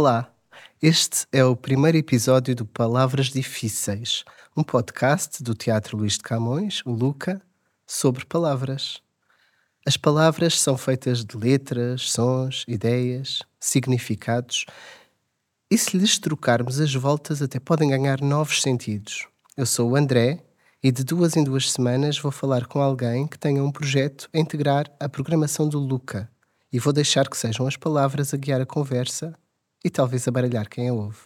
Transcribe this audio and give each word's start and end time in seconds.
Olá, 0.00 0.32
este 0.80 1.26
é 1.32 1.44
o 1.44 1.56
primeiro 1.56 1.98
episódio 1.98 2.54
do 2.54 2.64
Palavras 2.64 3.30
Difíceis, 3.30 4.24
um 4.56 4.62
podcast 4.62 5.42
do 5.42 5.56
Teatro 5.56 5.96
Luís 5.96 6.12
de 6.12 6.20
Camões, 6.20 6.82
o 6.86 6.92
Luca, 6.92 7.42
sobre 7.84 8.24
palavras. 8.24 9.02
As 9.84 9.96
palavras 9.96 10.60
são 10.60 10.78
feitas 10.78 11.24
de 11.24 11.36
letras, 11.36 12.12
sons, 12.12 12.64
ideias, 12.68 13.42
significados, 13.58 14.66
e 15.68 15.76
se 15.76 15.98
lhes 15.98 16.16
trocarmos 16.16 16.78
as 16.78 16.94
voltas, 16.94 17.42
até 17.42 17.58
podem 17.58 17.90
ganhar 17.90 18.20
novos 18.20 18.62
sentidos. 18.62 19.26
Eu 19.56 19.66
sou 19.66 19.90
o 19.90 19.96
André 19.96 20.44
e 20.80 20.92
de 20.92 21.02
duas 21.02 21.36
em 21.36 21.42
duas 21.42 21.72
semanas 21.72 22.16
vou 22.20 22.30
falar 22.30 22.68
com 22.68 22.80
alguém 22.80 23.26
que 23.26 23.36
tenha 23.36 23.64
um 23.64 23.72
projeto 23.72 24.30
a 24.32 24.38
integrar 24.38 24.88
a 25.00 25.08
programação 25.08 25.68
do 25.68 25.80
Luca 25.80 26.30
e 26.72 26.78
vou 26.78 26.92
deixar 26.92 27.28
que 27.28 27.36
sejam 27.36 27.66
as 27.66 27.76
palavras 27.76 28.32
a 28.32 28.36
guiar 28.36 28.60
a 28.60 28.66
conversa 28.66 29.36
e 29.84 29.90
talvez 29.90 30.26
a 30.26 30.30
baralhar 30.30 30.68
quem 30.68 30.88
a 30.88 30.92
ouve. 30.92 31.18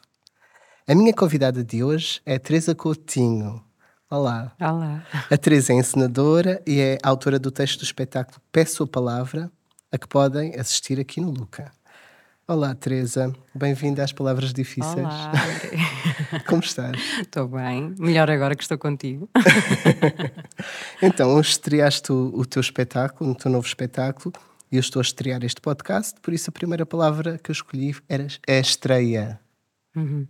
A 0.86 0.94
minha 0.94 1.12
convidada 1.12 1.62
de 1.62 1.82
hoje 1.82 2.20
é 2.26 2.38
Teresa 2.38 2.74
Coutinho. 2.74 3.62
Olá. 4.10 4.52
Olá. 4.60 5.06
A 5.30 5.36
Teresa 5.36 5.72
é 5.72 5.76
encenadora 5.76 6.60
e 6.66 6.80
é 6.80 6.98
autora 7.02 7.38
do 7.38 7.50
texto 7.50 7.78
do 7.80 7.84
espetáculo 7.84 8.40
Peço 8.50 8.82
a 8.82 8.86
Palavra, 8.86 9.50
a 9.90 9.96
que 9.96 10.06
podem 10.06 10.54
assistir 10.58 11.00
aqui 11.00 11.20
no 11.20 11.30
Luca. 11.30 11.72
Olá, 12.46 12.74
Teresa. 12.74 13.32
Bem-vinda 13.54 14.02
às 14.02 14.12
Palavras 14.12 14.52
Difíceis. 14.52 14.96
Olá, 14.96 15.32
Como 16.46 16.60
estás? 16.60 17.00
Estou 17.20 17.48
bem. 17.48 17.94
Melhor 17.98 18.28
agora 18.30 18.56
que 18.56 18.62
estou 18.62 18.76
contigo. 18.76 19.30
então, 21.00 21.34
hoje 21.34 21.50
estreaste 21.50 22.12
o, 22.12 22.32
o 22.34 22.44
teu 22.44 22.60
espetáculo, 22.60 23.30
o 23.30 23.34
teu 23.34 23.50
novo 23.50 23.66
espetáculo, 23.66 24.34
eu 24.72 24.80
estou 24.80 25.00
a 25.00 25.02
estrear 25.02 25.44
este 25.44 25.60
podcast, 25.60 26.18
por 26.20 26.32
isso 26.32 26.48
a 26.48 26.52
primeira 26.52 26.86
palavra 26.86 27.38
que 27.38 27.50
eu 27.50 27.52
escolhi 27.52 27.94
era, 28.08 28.26
é 28.46 28.58
estreia. 28.58 29.38
Uhum. 29.94 30.26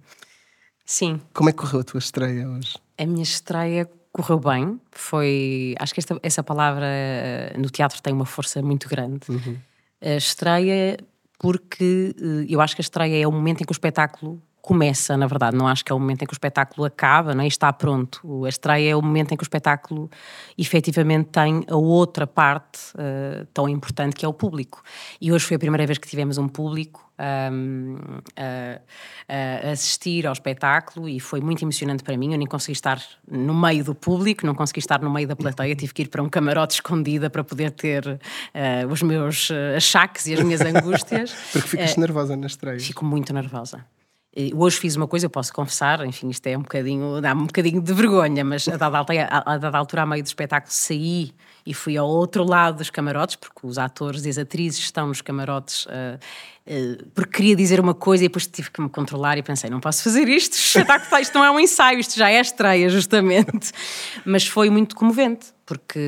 Sim. 0.85 1.21
Como 1.33 1.49
é 1.49 1.53
que 1.53 1.59
correu 1.59 1.81
a 1.81 1.85
tua 1.85 1.99
estreia 1.99 2.49
hoje? 2.49 2.77
A 2.99 3.07
minha 3.07 3.23
estreia 3.23 3.89
correu 4.13 4.41
bem. 4.41 4.81
Foi. 4.91 5.77
Acho 5.79 5.95
que 5.95 6.01
esta, 6.01 6.19
essa 6.23 6.43
palavra 6.43 6.87
eh, 6.87 7.55
no 7.57 7.71
teatro 7.71 8.03
tem 8.03 8.13
uma 8.13 8.27
força 8.27 8.61
muito 8.61 8.89
grande. 8.89 9.31
Uhum. 9.31 9.57
A 10.01 10.17
estreia, 10.17 10.99
porque 11.39 12.15
eh, 12.19 12.47
eu 12.49 12.61
acho 12.61 12.75
que 12.75 12.83
a 12.83 12.85
estreia 12.85 13.23
é 13.23 13.27
o 13.27 13.33
momento 13.33 13.63
em 13.63 13.65
que 13.65 13.71
o 13.71 13.73
espetáculo 13.73 14.43
começa, 14.63 15.17
na 15.17 15.27
verdade. 15.27 15.57
Não 15.57 15.67
acho 15.67 15.85
que 15.85 15.91
é 15.91 15.95
o 15.95 15.99
momento 15.99 16.23
em 16.23 16.27
que 16.27 16.33
o 16.33 16.37
espetáculo 16.37 16.87
acaba 16.87 17.35
não 17.35 17.43
é? 17.43 17.47
e 17.47 17.49
está 17.49 17.71
pronto. 17.73 18.45
A 18.45 18.49
estreia 18.49 18.93
é 18.93 18.97
o 18.97 19.03
momento 19.03 19.35
em 19.35 19.37
que 19.37 19.43
o 19.43 19.45
espetáculo 19.45 20.09
efetivamente 20.57 21.31
tem 21.31 21.65
a 21.69 21.77
outra 21.77 22.27
parte 22.27 22.79
uh, 22.95 23.45
tão 23.53 23.69
importante 23.69 24.15
que 24.15 24.25
é 24.25 24.29
o 24.29 24.33
público. 24.33 24.83
E 25.21 25.33
hoje 25.33 25.45
foi 25.45 25.57
a 25.57 25.59
primeira 25.59 25.85
vez 25.85 25.99
que 25.99 26.09
tivemos 26.09 26.39
um 26.39 26.47
público 26.47 27.13
um, 27.53 27.97
a, 28.37 28.81
a, 29.29 29.71
assistir 29.73 30.27
ao 30.27 30.33
espetáculo 30.33 31.09
e 31.09 31.21
foi 31.21 31.41
muito 31.41 31.63
emocionante 31.65 32.03
para 32.03 32.17
mim. 32.17 32.33
Eu 32.33 32.39
nem 32.39 32.47
consegui 32.47 32.73
estar 32.73 33.03
no 33.29 33.55
meio 33.55 33.85
do 33.85 33.95
público, 33.95 34.47
não 34.47 34.55
consegui 34.55 34.79
estar 34.79 35.01
no 35.01 35.11
meio 35.11 35.27
da 35.27 35.37
plateia, 35.37 35.75
tive 35.75 35.93
que 35.93 36.03
ir 36.03 36.09
para 36.09 36.23
um 36.23 36.29
camarote 36.29 36.75
escondida 36.79 37.29
para 37.29 37.43
poder 37.43 37.73
ter 37.73 38.07
uh, 38.07 38.93
os 38.93 39.03
meus 39.03 39.51
uh, 39.51 39.77
achaques 39.77 40.27
e 40.27 40.35
as 40.35 40.41
minhas 40.41 40.61
angústias. 40.63 41.35
Porque 41.53 41.69
ficas 41.69 41.97
nervosa 41.97 42.37
na 42.37 42.47
estreia. 42.47 42.79
Fico 42.79 43.05
muito 43.05 43.33
nervosa. 43.33 43.85
Hoje 44.55 44.79
fiz 44.79 44.97
uma 44.97 45.07
coisa, 45.07 45.27
eu 45.27 45.31
posso 45.31 45.53
confessar, 45.53 46.07
enfim, 46.07 46.31
isto 46.31 46.47
é 46.47 46.57
um 46.57 46.63
bocadinho, 46.63 47.21
dá-me 47.21 47.43
um 47.43 47.47
bocadinho 47.47 47.83
de 47.83 47.93
vergonha, 47.93 48.43
mas 48.43 48.67
a 48.67 48.79
dada, 48.79 48.97
altura, 48.97 49.29
a, 49.31 49.59
dada 49.59 49.77
altura, 49.77 50.03
a 50.03 50.07
meio 50.07 50.23
do 50.23 50.27
espetáculo, 50.27 50.73
saí 50.73 51.33
e 51.65 51.73
fui 51.73 51.97
ao 51.97 52.09
outro 52.09 52.45
lado 52.45 52.79
dos 52.79 52.91
camarotes, 52.91 53.37
porque 53.37 53.67
os 53.67 53.79
atores 53.79 54.25
e 54.25 54.29
as 54.29 54.39
atrizes 54.39 54.81
estão 54.81 55.07
nos 55.07 55.21
camarotes, 55.21 55.87
uh, 55.87 56.19
uh, 56.67 57.07
porque 57.15 57.37
queria 57.37 57.57
dizer 57.57 57.79
uma 57.79 57.95
coisa 57.95 58.25
e 58.25 58.29
depois 58.29 58.47
tive 58.47 58.71
que 58.71 58.81
me 58.81 58.89
controlar 58.89 59.39
e 59.39 59.43
pensei, 59.43 59.71
não 59.71 59.81
posso 59.81 60.03
fazer 60.03 60.29
isto, 60.29 60.55
isto 61.21 61.35
não 61.35 61.45
é 61.45 61.51
um 61.51 61.61
ensaio, 61.61 61.99
isto 62.01 62.17
já 62.17 62.31
é 62.31 62.41
estreia, 62.41 62.89
justamente. 62.89 63.73
Mas 64.27 64.47
foi 64.47 64.71
muito 64.71 64.97
comovente, 64.97 65.47
porque 65.65 66.01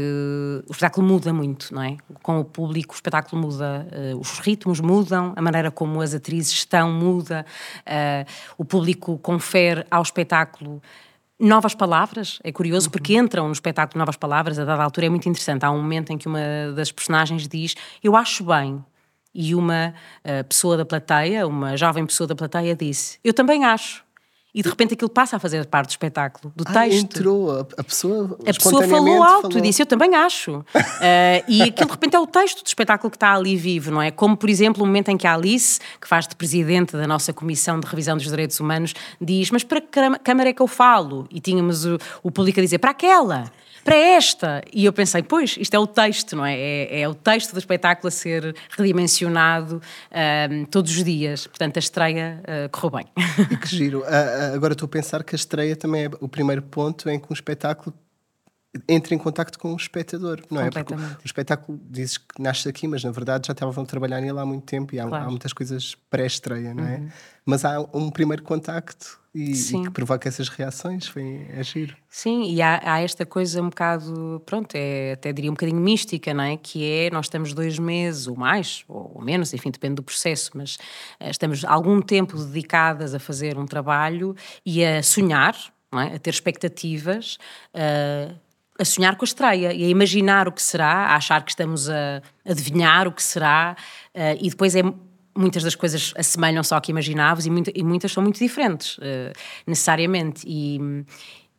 o 0.66 0.72
espetáculo 0.72 1.06
muda 1.06 1.32
muito, 1.32 1.72
não 1.72 1.82
é? 1.82 1.96
Com 2.22 2.40
o 2.40 2.44
público, 2.44 2.92
o 2.92 2.96
espetáculo 2.96 3.40
muda, 3.40 3.86
uh, 4.12 4.18
os 4.18 4.40
ritmos 4.40 4.80
mudam, 4.80 5.32
a 5.36 5.42
maneira 5.42 5.70
como 5.70 6.00
as 6.00 6.14
atrizes 6.14 6.52
estão 6.52 6.90
muda, 6.92 7.46
o 8.58 8.64
público 8.64 9.18
confere 9.18 9.84
ao 9.90 10.02
espetáculo 10.02 10.82
novas 11.44 11.74
palavras. 11.74 12.38
É 12.42 12.50
curioso 12.50 12.86
uhum. 12.86 12.92
porque 12.92 13.16
entram 13.16 13.46
no 13.46 13.52
espetáculo 13.52 13.98
novas 13.98 14.16
palavras, 14.16 14.58
a 14.58 14.64
dada 14.64 14.82
altura 14.82 15.06
é 15.06 15.10
muito 15.10 15.28
interessante. 15.28 15.64
Há 15.64 15.70
um 15.70 15.76
momento 15.76 16.10
em 16.10 16.18
que 16.18 16.26
uma 16.26 16.40
das 16.74 16.90
personagens 16.90 17.46
diz: 17.46 17.74
Eu 18.02 18.16
acho 18.16 18.44
bem. 18.44 18.84
E 19.36 19.52
uma 19.52 19.92
uh, 20.24 20.44
pessoa 20.44 20.76
da 20.76 20.84
plateia, 20.84 21.44
uma 21.44 21.76
jovem 21.76 22.06
pessoa 22.06 22.26
da 22.26 22.36
plateia, 22.36 22.74
disse: 22.76 23.18
Eu 23.22 23.34
também 23.34 23.64
acho. 23.64 24.04
E 24.54 24.62
de 24.62 24.68
repente 24.68 24.94
aquilo 24.94 25.10
passa 25.10 25.34
a 25.34 25.38
fazer 25.40 25.66
parte 25.66 25.88
do 25.88 25.90
espetáculo, 25.90 26.52
do 26.54 26.64
ah, 26.68 26.72
texto. 26.72 27.16
entrou, 27.16 27.66
a, 27.76 27.82
pessoa 27.82 28.38
A 28.46 28.54
pessoa 28.54 28.86
falou 28.86 29.20
alto 29.20 29.42
falou... 29.42 29.58
e 29.58 29.60
disse, 29.62 29.82
eu 29.82 29.86
também 29.86 30.14
acho. 30.14 30.58
uh, 30.58 30.64
e 31.48 31.62
aquilo 31.62 31.88
de 31.88 31.92
repente 31.92 32.14
é 32.14 32.20
o 32.20 32.26
texto 32.26 32.62
do 32.62 32.66
espetáculo 32.66 33.10
que 33.10 33.16
está 33.16 33.34
ali 33.34 33.56
vivo, 33.56 33.90
não 33.90 34.00
é? 34.00 34.12
Como, 34.12 34.36
por 34.36 34.48
exemplo, 34.48 34.84
o 34.84 34.86
momento 34.86 35.08
em 35.08 35.16
que 35.16 35.26
a 35.26 35.34
Alice, 35.34 35.80
que 36.00 36.06
faz 36.06 36.28
de 36.28 36.36
presidente 36.36 36.96
da 36.96 37.06
nossa 37.06 37.32
Comissão 37.32 37.80
de 37.80 37.86
Revisão 37.88 38.16
dos 38.16 38.26
Direitos 38.26 38.60
Humanos, 38.60 38.94
diz, 39.20 39.50
mas 39.50 39.64
para 39.64 39.80
que 39.80 39.88
câmara 40.22 40.50
é 40.50 40.52
que 40.52 40.62
eu 40.62 40.68
falo? 40.68 41.26
E 41.32 41.40
tínhamos 41.40 41.84
o, 41.84 41.98
o 42.22 42.30
público 42.30 42.60
a 42.60 42.62
dizer, 42.62 42.78
para 42.78 42.92
aquela 42.92 43.50
para 43.84 43.96
esta. 43.96 44.62
E 44.72 44.84
eu 44.84 44.92
pensei, 44.92 45.22
pois, 45.22 45.56
isto 45.58 45.74
é 45.74 45.78
o 45.78 45.86
texto, 45.86 46.34
não 46.34 46.44
é? 46.44 46.58
É, 46.58 47.02
é 47.02 47.08
o 47.08 47.14
texto 47.14 47.52
do 47.52 47.58
espetáculo 47.58 48.08
a 48.08 48.10
ser 48.10 48.56
redimensionado 48.70 49.80
um, 50.50 50.64
todos 50.64 50.90
os 50.96 51.04
dias. 51.04 51.46
Portanto, 51.46 51.76
a 51.76 51.80
estreia 51.80 52.42
uh, 52.42 52.68
correu 52.70 52.98
bem. 52.98 53.06
E 53.50 53.56
que 53.56 53.68
giro. 53.68 54.00
Uh, 54.00 54.54
agora 54.54 54.72
estou 54.72 54.86
a 54.86 54.88
pensar 54.88 55.22
que 55.22 55.34
a 55.34 55.36
estreia 55.36 55.76
também 55.76 56.06
é 56.06 56.10
o 56.20 56.28
primeiro 56.28 56.62
ponto 56.62 57.08
em 57.08 57.20
que 57.20 57.26
um 57.30 57.34
espetáculo 57.34 57.94
entra 58.88 59.14
em 59.14 59.18
contacto 59.18 59.58
com 59.58 59.72
o 59.72 59.76
espectador, 59.76 60.42
não 60.50 60.60
é? 60.60 60.70
Porque 60.70 60.94
o 60.94 61.24
espetáculo 61.24 61.80
dizes 61.88 62.18
que 62.18 62.40
nasce 62.40 62.68
aqui, 62.68 62.88
mas 62.88 63.04
na 63.04 63.10
verdade 63.10 63.46
já 63.46 63.52
estavam 63.52 63.84
a 63.84 63.86
trabalhar 63.86 64.20
nele 64.20 64.38
há 64.38 64.44
muito 64.44 64.64
tempo 64.64 64.94
e 64.94 65.00
há, 65.00 65.06
claro. 65.06 65.26
há 65.26 65.30
muitas 65.30 65.52
coisas 65.52 65.96
pré-estreia, 66.10 66.74
não 66.74 66.84
é? 66.84 66.96
Uhum. 66.96 67.08
Mas 67.46 67.64
há 67.64 67.80
um 67.92 68.10
primeiro 68.10 68.42
contacto 68.42 69.20
e, 69.34 69.52
e, 69.52 69.82
que 69.82 69.90
provoca 69.90 70.28
essas 70.28 70.48
reações, 70.48 71.08
foi, 71.08 71.46
é 71.50 71.62
giro. 71.62 71.96
Sim, 72.08 72.52
e 72.52 72.62
há, 72.62 72.80
há, 72.84 73.00
esta 73.00 73.26
coisa 73.26 73.60
um 73.60 73.68
bocado, 73.68 74.40
pronto, 74.46 74.74
é, 74.76 75.12
até 75.12 75.32
diria 75.32 75.50
um 75.50 75.54
bocadinho 75.54 75.80
mística, 75.80 76.32
não 76.32 76.44
é? 76.44 76.56
Que 76.56 76.88
é, 76.88 77.10
nós 77.10 77.26
estamos 77.26 77.52
dois 77.52 77.78
meses, 77.78 78.28
ou 78.28 78.36
mais, 78.36 78.84
ou, 78.88 79.20
menos, 79.20 79.52
enfim, 79.52 79.70
depende 79.70 79.96
do 79.96 80.02
processo, 80.02 80.52
mas 80.54 80.76
uh, 81.20 81.30
estamos 81.30 81.64
algum 81.64 82.00
tempo 82.00 82.38
dedicadas 82.38 83.12
a 83.12 83.18
fazer 83.18 83.58
um 83.58 83.66
trabalho 83.66 84.36
e 84.64 84.84
a 84.84 85.02
sonhar, 85.02 85.56
é? 85.92 86.14
a 86.14 86.18
ter 86.18 86.30
expectativas, 86.30 87.36
uh, 87.74 88.34
a 88.78 88.84
sonhar 88.84 89.16
com 89.16 89.24
a 89.24 89.26
estreia 89.26 89.72
e 89.72 89.84
a 89.84 89.88
imaginar 89.88 90.48
o 90.48 90.52
que 90.52 90.62
será, 90.62 91.06
a 91.06 91.16
achar 91.16 91.42
que 91.44 91.50
estamos 91.50 91.88
a 91.88 92.22
adivinhar 92.44 93.06
o 93.06 93.12
que 93.12 93.22
será, 93.22 93.76
uh, 94.14 94.38
e 94.40 94.50
depois 94.50 94.74
é 94.74 94.82
muitas 95.36 95.62
das 95.62 95.74
coisas 95.74 96.12
assemelham 96.16 96.62
só 96.62 96.76
ao 96.76 96.80
que 96.80 96.90
imaginávamos 96.90 97.46
e, 97.46 97.50
muita, 97.50 97.72
e 97.74 97.82
muitas 97.82 98.12
são 98.12 98.22
muito 98.22 98.38
diferentes, 98.38 98.98
uh, 98.98 99.32
necessariamente. 99.66 100.44
E, 100.46 100.78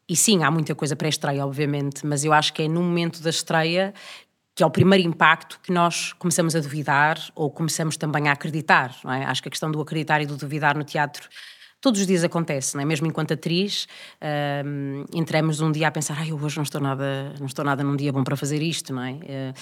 e 0.07 0.15
sim, 0.15 0.43
há 0.43 0.51
muita 0.51 0.75
coisa 0.75 0.95
pré-estreia, 0.95 1.45
obviamente, 1.45 2.05
mas 2.05 2.23
eu 2.23 2.33
acho 2.33 2.53
que 2.53 2.63
é 2.63 2.67
no 2.67 2.81
momento 2.81 3.21
da 3.21 3.29
estreia 3.29 3.93
que 4.55 4.63
é 4.63 4.65
o 4.65 4.71
primeiro 4.71 5.05
impacto 5.05 5.59
que 5.61 5.69
nós 5.69 6.13
começamos 6.13 6.55
a 6.55 6.61
duvidar 6.61 7.19
ou 7.35 7.51
começamos 7.51 7.97
também 7.97 8.29
a 8.29 8.31
acreditar. 8.31 8.95
É? 9.03 9.25
Acho 9.25 9.41
que 9.41 9.49
a 9.49 9.51
questão 9.51 9.69
do 9.69 9.81
acreditar 9.81 10.21
e 10.21 10.25
do 10.25 10.37
duvidar 10.37 10.77
no 10.77 10.83
teatro 10.85 11.27
todos 11.85 12.01
os 12.01 12.07
dias 12.07 12.23
acontece, 12.23 12.73
não 12.73 12.81
é? 12.81 12.85
mesmo 12.85 13.05
enquanto 13.05 13.35
atriz, 13.35 13.87
uh, 14.19 15.05
entramos 15.13 15.61
um 15.61 15.71
dia 15.71 15.87
a 15.87 15.91
pensar, 15.91 16.17
ai, 16.17 16.31
eu 16.31 16.43
hoje 16.43 16.55
não 16.57 16.63
estou 16.63 16.81
nada, 16.81 17.31
não 17.39 17.45
estou 17.45 17.63
nada 17.63 17.83
num 17.83 17.95
dia 17.95 18.11
bom 18.11 18.23
para 18.23 18.35
fazer 18.35 18.59
isto, 18.59 18.91
não 18.91 19.03
é? 19.03 19.11
Uh, 19.11 19.53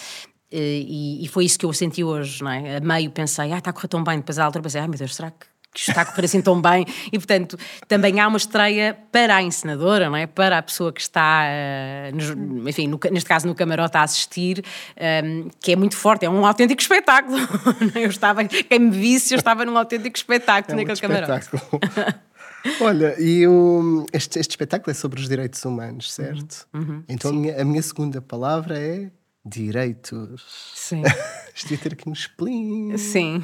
e, 0.49 1.25
e, 1.25 1.27
foi 1.27 1.43
isso 1.43 1.59
que 1.59 1.65
eu 1.65 1.73
senti 1.73 2.01
hoje, 2.01 2.41
não 2.41 2.49
é? 2.49 2.77
A 2.77 2.79
meio 2.79 3.11
pensei, 3.11 3.51
ah, 3.51 3.57
está 3.57 3.71
a 3.71 3.73
correr 3.73 3.89
tão 3.89 4.01
bem, 4.03 4.19
depois 4.19 4.39
a 4.39 4.45
altura 4.45 4.61
pensei, 4.61 4.79
ai 4.79 4.87
meu 4.87 4.97
Deus, 4.97 5.15
será 5.15 5.31
que 5.31 5.47
que 5.73 5.79
está 5.79 6.01
a 6.01 6.05
correr 6.05 6.25
assim 6.25 6.41
tão 6.41 6.61
bem 6.61 6.85
e 7.11 7.17
portanto 7.17 7.57
também 7.87 8.19
há 8.19 8.27
uma 8.27 8.37
estreia 8.37 8.97
para 9.11 9.35
a 9.35 9.41
encenadora, 9.41 10.09
não 10.09 10.15
é? 10.15 10.27
Para 10.27 10.59
a 10.59 10.61
pessoa 10.61 10.93
que 10.93 11.01
está, 11.01 11.45
uh, 11.45 12.35
no, 12.35 12.69
enfim, 12.69 12.87
no, 12.87 12.99
neste 13.11 13.27
caso 13.27 13.47
no 13.47 13.55
camarote 13.55 13.97
a 13.97 14.03
assistir, 14.03 14.59
um, 14.59 14.63
ehm, 14.97 15.47
que 15.59 15.71
é 15.71 15.75
muito 15.75 15.95
forte, 15.95 16.25
é 16.25 16.29
um 16.29 16.45
autêntico 16.45 16.81
espetáculo. 16.81 17.37
eu 17.95 18.09
estava, 18.09 18.43
quem 18.45 18.79
me 18.79 18.91
visse, 18.91 19.33
eu 19.33 19.37
estava 19.37 19.65
num 19.65 19.77
autêntico 19.77 20.15
espetáculo 20.15 20.79
é 20.79 20.83
naquele 20.83 20.99
camarote. 20.99 21.49
Olha, 22.79 23.19
e 23.19 23.45
o, 23.45 24.05
este, 24.13 24.39
este 24.39 24.51
espetáculo 24.51 24.91
é 24.91 24.93
sobre 24.93 25.19
os 25.19 25.27
direitos 25.27 25.63
humanos, 25.65 26.11
certo? 26.11 26.65
Uhum, 26.73 26.81
uhum, 26.81 27.03
então 27.09 27.31
a 27.31 27.33
minha, 27.33 27.61
a 27.61 27.65
minha 27.65 27.81
segunda 27.81 28.21
palavra 28.21 28.79
é 28.79 29.11
direitos. 29.45 30.71
Sim. 30.73 31.03
Isto 31.53 31.71
ia 31.71 31.77
ter 31.77 31.93
aqui 31.93 32.09
um 32.09 32.13
spleen. 32.13 32.97
Sim. 32.97 33.43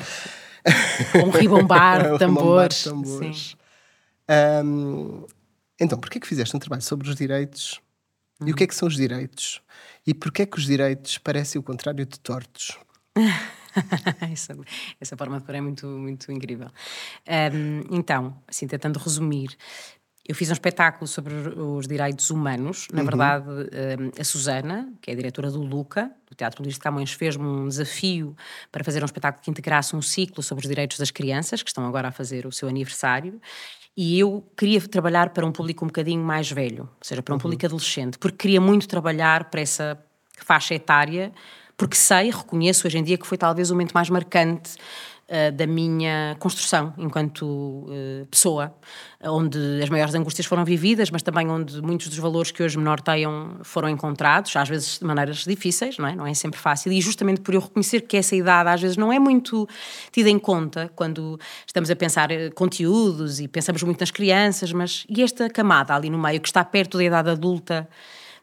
Um 1.26 1.30
ribombar 1.30 2.14
de 2.14 2.20
tambores. 2.20 2.84
tambores. 2.84 3.56
Um, 4.64 5.26
então, 5.80 5.98
porquê 6.00 6.20
que 6.20 6.28
fizeste 6.28 6.56
um 6.56 6.60
trabalho 6.60 6.82
sobre 6.82 7.10
os 7.10 7.16
direitos? 7.16 7.80
Uhum. 8.40 8.48
E 8.48 8.52
o 8.52 8.56
que 8.56 8.64
é 8.64 8.68
que 8.68 8.76
são 8.76 8.88
os 8.88 8.96
direitos? 8.96 9.62
E 10.06 10.14
porquê 10.14 10.46
que 10.46 10.58
os 10.58 10.66
direitos 10.66 11.18
parecem 11.18 11.60
o 11.60 11.64
contrário 11.64 12.06
de 12.06 12.20
tortos? 12.20 12.78
essa, 14.32 14.58
essa 15.00 15.18
forma 15.18 15.40
de 15.40 15.46
pôr 15.46 15.56
é 15.56 15.62
muito, 15.62 15.88
muito 15.88 16.32
incrível. 16.32 16.70
Um, 17.28 17.98
então, 17.98 18.36
assim, 18.48 18.68
tentando 18.68 19.00
resumir, 19.00 19.56
eu 20.30 20.36
fiz 20.36 20.48
um 20.52 20.54
espetáculo 20.54 21.08
sobre 21.08 21.34
os 21.34 21.88
direitos 21.88 22.30
humanos. 22.30 22.88
Na 22.94 23.00
uhum. 23.00 23.08
verdade, 23.08 23.46
a 24.20 24.24
Susana, 24.24 24.88
que 25.02 25.10
é 25.10 25.14
a 25.14 25.16
diretora 25.16 25.50
do 25.50 25.60
Luca, 25.60 26.12
do 26.30 26.36
Teatro 26.36 26.62
Luís 26.62 26.76
de 26.76 26.80
Camões, 26.80 27.12
fez-me 27.12 27.44
um 27.44 27.68
desafio 27.68 28.38
para 28.72 28.84
fazer 28.84 29.02
um 29.02 29.08
espetáculo 29.08 29.44
que 29.44 29.50
integrasse 29.50 29.96
um 29.96 30.04
ciclo 30.04 30.44
sobre 30.44 30.64
os 30.64 30.70
direitos 30.70 31.00
das 31.00 31.10
crianças, 31.10 31.64
que 31.64 31.70
estão 31.72 31.84
agora 31.84 32.10
a 32.10 32.12
fazer 32.12 32.46
o 32.46 32.52
seu 32.52 32.70
aniversário. 32.70 33.42
E 33.98 34.20
eu 34.20 34.48
queria 34.56 34.80
trabalhar 34.82 35.32
para 35.32 35.44
um 35.44 35.52
público 35.52 35.84
um 35.84 35.88
bocadinho 35.88 36.24
mais 36.24 36.52
velho, 36.52 36.84
ou 36.84 36.90
seja, 37.02 37.24
para 37.24 37.34
um 37.34 37.38
uhum. 37.38 37.42
público 37.42 37.66
adolescente, 37.66 38.20
porque 38.20 38.38
queria 38.38 38.62
muito 38.62 38.88
trabalhar 38.88 39.46
para 39.46 39.62
essa 39.62 39.98
faixa 40.38 40.76
etária, 40.76 41.32
porque 41.76 41.96
sei, 41.96 42.30
reconheço 42.30 42.86
hoje 42.86 43.00
em 43.00 43.04
dia 43.04 43.18
que 43.18 43.26
foi 43.26 43.38
talvez 43.38 43.72
o 43.72 43.74
momento 43.74 43.94
mais 43.94 44.12
marcante 44.12 44.76
uh, 45.30 45.52
da 45.52 45.68
minha 45.68 46.36
construção 46.40 46.94
enquanto 46.98 47.44
uh, 47.44 48.26
pessoa, 48.30 48.74
onde 49.22 49.82
as 49.82 49.90
maiores 49.90 50.16
angústias 50.16 50.46
foram 50.46 50.64
vividas, 50.66 51.12
mas 51.12 51.22
também 51.22 51.50
onde 51.50 51.82
muitos 51.82 52.08
dos 52.08 52.18
valores 52.18 52.52
que 52.52 52.64
hoje 52.64 52.78
me 52.78 52.84
norteiam 52.84 53.58
foram 53.64 53.90
encontrados, 53.90 54.56
às 54.56 54.68
vezes 54.68 55.00
de 55.00 55.06
maneiras 55.06 55.44
difíceis, 55.44 55.98
não 55.98 56.08
é? 56.08 56.16
Não 56.16 56.26
é 56.26 56.34
sempre 56.34 56.60
fácil, 56.60 56.92
e 56.92 57.02
justamente 57.02 57.42
por 57.42 57.54
eu 57.54 57.62
reconhecer 57.62 58.02
que 58.02 58.18
essa 58.18 58.36
idade 58.36 58.70
às 58.70 58.82
vezes 58.82 58.98
não 58.98 59.12
é 59.12 59.20
muito 59.20 59.68
tida 60.12 60.30
em 60.30 60.40
conta 60.40 60.92
quando 60.96 61.40
estamos 61.66 61.92
a 61.92 61.96
pensar 61.96 62.32
eh, 62.32 62.50
conteúdos 62.52 63.40
e 63.40 63.48
pensamos 63.48 63.84
muito 63.84 64.00
nas 64.00 64.12
crianças, 64.12 64.72
mas 64.72 65.06
e 65.10 65.22
esta 65.22 65.50
camada 65.50 65.94
ali 65.94 66.10
no 66.10 66.18
meio 66.18 66.40
que 66.40 66.48
está 66.48 66.64
perto 66.64 66.98
da 66.98 67.04
idade 67.04 67.30
adulta, 67.30 67.88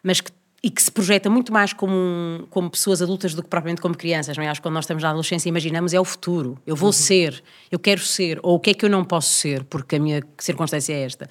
mas 0.03 0.21
que 0.21 0.31
e 0.62 0.70
que 0.70 0.82
se 0.82 0.91
projeta 0.91 1.29
muito 1.29 1.53
mais 1.53 1.73
como, 1.73 2.47
como 2.50 2.70
pessoas 2.70 3.03
adultas 3.03 3.35
do 3.35 3.43
que 3.43 3.49
propriamente 3.49 3.81
como 3.81 3.97
crianças, 3.97 4.37
não 4.37 4.44
é? 4.44 4.49
Acho 4.49 4.61
que 4.61 4.67
quando 4.67 4.75
nós 4.75 4.85
estamos 4.85 5.03
na 5.03 5.11
adolescência 5.11 5.49
imaginamos 5.49 5.93
é 5.93 6.00
o 6.00 6.05
futuro, 6.05 6.61
eu 6.67 6.75
vou 6.75 6.88
uhum. 6.88 6.93
ser, 6.93 7.43
eu 7.70 7.79
quero 7.79 8.00
ser, 8.00 8.41
ou 8.43 8.56
o 8.56 8.61
que 8.61 8.70
é 8.70 8.75
que 8.75 8.85
eu 8.85 8.91
não 8.91 9.05
posso 9.05 9.29
ser, 9.29 9.64
porque 9.64 9.97
a 9.97 10.00
minha 10.00 10.23
circunstância 10.38 10.93
é 10.93 11.03
esta. 11.03 11.29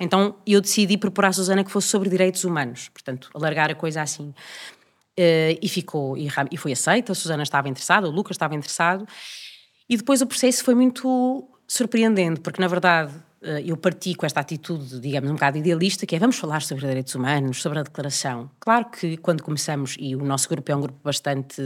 Então 0.00 0.36
eu 0.46 0.60
decidi 0.60 0.96
propor 0.96 1.26
à 1.26 1.32
Susana 1.32 1.62
que 1.62 1.70
fosse 1.70 1.88
sobre 1.88 2.08
direitos 2.08 2.44
humanos, 2.44 2.88
portanto, 2.88 3.30
alargar 3.34 3.70
a 3.70 3.74
coisa 3.74 4.02
assim. 4.02 4.34
Uh, 5.18 5.52
e 5.60 5.68
ficou, 5.68 6.16
e, 6.16 6.28
e 6.50 6.56
foi 6.56 6.72
aceita, 6.72 7.12
a 7.12 7.14
Susana 7.14 7.42
estava 7.42 7.68
interessada, 7.68 8.08
o 8.08 8.10
Lucas 8.10 8.34
estava 8.34 8.54
interessado, 8.54 9.06
e 9.86 9.96
depois 9.98 10.22
o 10.22 10.26
processo 10.26 10.64
foi 10.64 10.74
muito 10.74 11.51
surpreendente, 11.72 12.40
porque 12.40 12.60
na 12.60 12.68
verdade 12.68 13.14
eh, 13.40 13.62
eu 13.64 13.78
parti 13.78 14.14
com 14.14 14.26
esta 14.26 14.40
atitude, 14.40 15.00
digamos, 15.00 15.30
um 15.30 15.32
bocado 15.32 15.56
idealista, 15.56 16.04
que 16.04 16.14
é 16.14 16.18
vamos 16.18 16.36
falar 16.36 16.60
sobre 16.60 16.86
direitos 16.86 17.14
humanos, 17.14 17.62
sobre 17.62 17.78
a 17.78 17.82
declaração. 17.82 18.50
Claro 18.60 18.90
que 18.90 19.16
quando 19.16 19.42
começamos, 19.42 19.96
e 19.98 20.14
o 20.14 20.22
nosso 20.22 20.50
grupo 20.50 20.70
é 20.70 20.76
um 20.76 20.82
grupo 20.82 20.98
bastante 21.02 21.62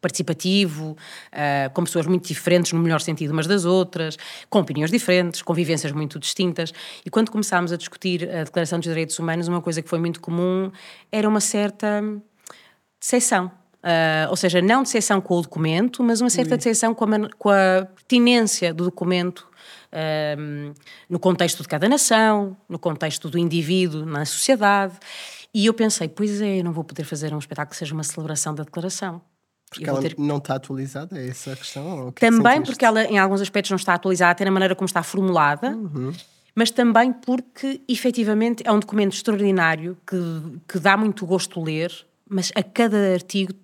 participativo, 0.00 0.92
uh, 0.92 1.70
com 1.74 1.82
pessoas 1.82 2.06
muito 2.06 2.28
diferentes, 2.28 2.72
no 2.72 2.78
melhor 2.78 3.00
sentido 3.00 3.32
umas 3.32 3.48
das 3.48 3.64
outras, 3.64 4.16
com 4.48 4.60
opiniões 4.60 4.92
diferentes, 4.92 5.42
com 5.42 5.52
vivências 5.52 5.90
muito 5.90 6.20
distintas, 6.20 6.72
e 7.04 7.10
quando 7.10 7.32
começámos 7.32 7.72
a 7.72 7.76
discutir 7.76 8.30
a 8.30 8.44
Declaração 8.44 8.78
dos 8.78 8.86
Direitos 8.86 9.18
Humanos, 9.18 9.48
uma 9.48 9.60
coisa 9.60 9.82
que 9.82 9.88
foi 9.88 9.98
muito 9.98 10.20
comum 10.20 10.70
era 11.10 11.28
uma 11.28 11.40
certa 11.40 12.00
decepção. 13.00 13.59
Uh, 13.82 14.28
ou 14.28 14.36
seja, 14.36 14.60
não 14.60 14.82
decepção 14.82 15.20
com 15.20 15.38
o 15.38 15.42
documento, 15.42 16.02
mas 16.02 16.20
uma 16.20 16.28
certa 16.28 16.56
decepção 16.56 16.94
com 16.94 17.04
a, 17.04 17.28
com 17.38 17.48
a 17.48 17.86
pertinência 17.94 18.74
do 18.74 18.84
documento 18.84 19.48
um, 20.38 20.72
no 21.08 21.18
contexto 21.18 21.62
de 21.62 21.68
cada 21.68 21.88
nação, 21.88 22.56
no 22.68 22.78
contexto 22.78 23.28
do 23.28 23.38
indivíduo 23.38 24.04
na 24.04 24.24
sociedade. 24.24 24.94
E 25.52 25.66
eu 25.66 25.74
pensei, 25.74 26.08
pois 26.08 26.40
é, 26.40 26.60
eu 26.60 26.64
não 26.64 26.72
vou 26.72 26.84
poder 26.84 27.04
fazer 27.04 27.34
um 27.34 27.38
espetáculo 27.38 27.70
que 27.70 27.76
seja 27.76 27.94
uma 27.94 28.04
celebração 28.04 28.54
da 28.54 28.62
declaração. 28.62 29.20
Porque 29.68 29.88
ela 29.88 30.00
ter... 30.00 30.16
não 30.18 30.38
está 30.38 30.56
atualizada, 30.56 31.18
é 31.18 31.28
essa 31.28 31.52
a 31.52 31.56
questão? 31.56 32.08
É 32.08 32.12
também 32.12 32.60
porque 32.62 32.84
ela, 32.84 33.04
em 33.04 33.18
alguns 33.18 33.40
aspectos, 33.40 33.70
não 33.70 33.76
está 33.76 33.94
atualizada, 33.94 34.32
até 34.32 34.44
na 34.44 34.50
maneira 34.50 34.74
como 34.74 34.86
está 34.86 35.02
formulada, 35.02 35.70
uhum. 35.70 36.12
mas 36.54 36.72
também 36.72 37.12
porque, 37.12 37.80
efetivamente, 37.88 38.64
é 38.66 38.72
um 38.72 38.80
documento 38.80 39.12
extraordinário 39.12 39.96
que, 40.04 40.16
que 40.66 40.78
dá 40.80 40.96
muito 40.96 41.24
gosto 41.24 41.62
ler, 41.62 41.92
mas 42.28 42.50
a 42.56 42.64
cada 42.64 43.12
artigo 43.12 43.54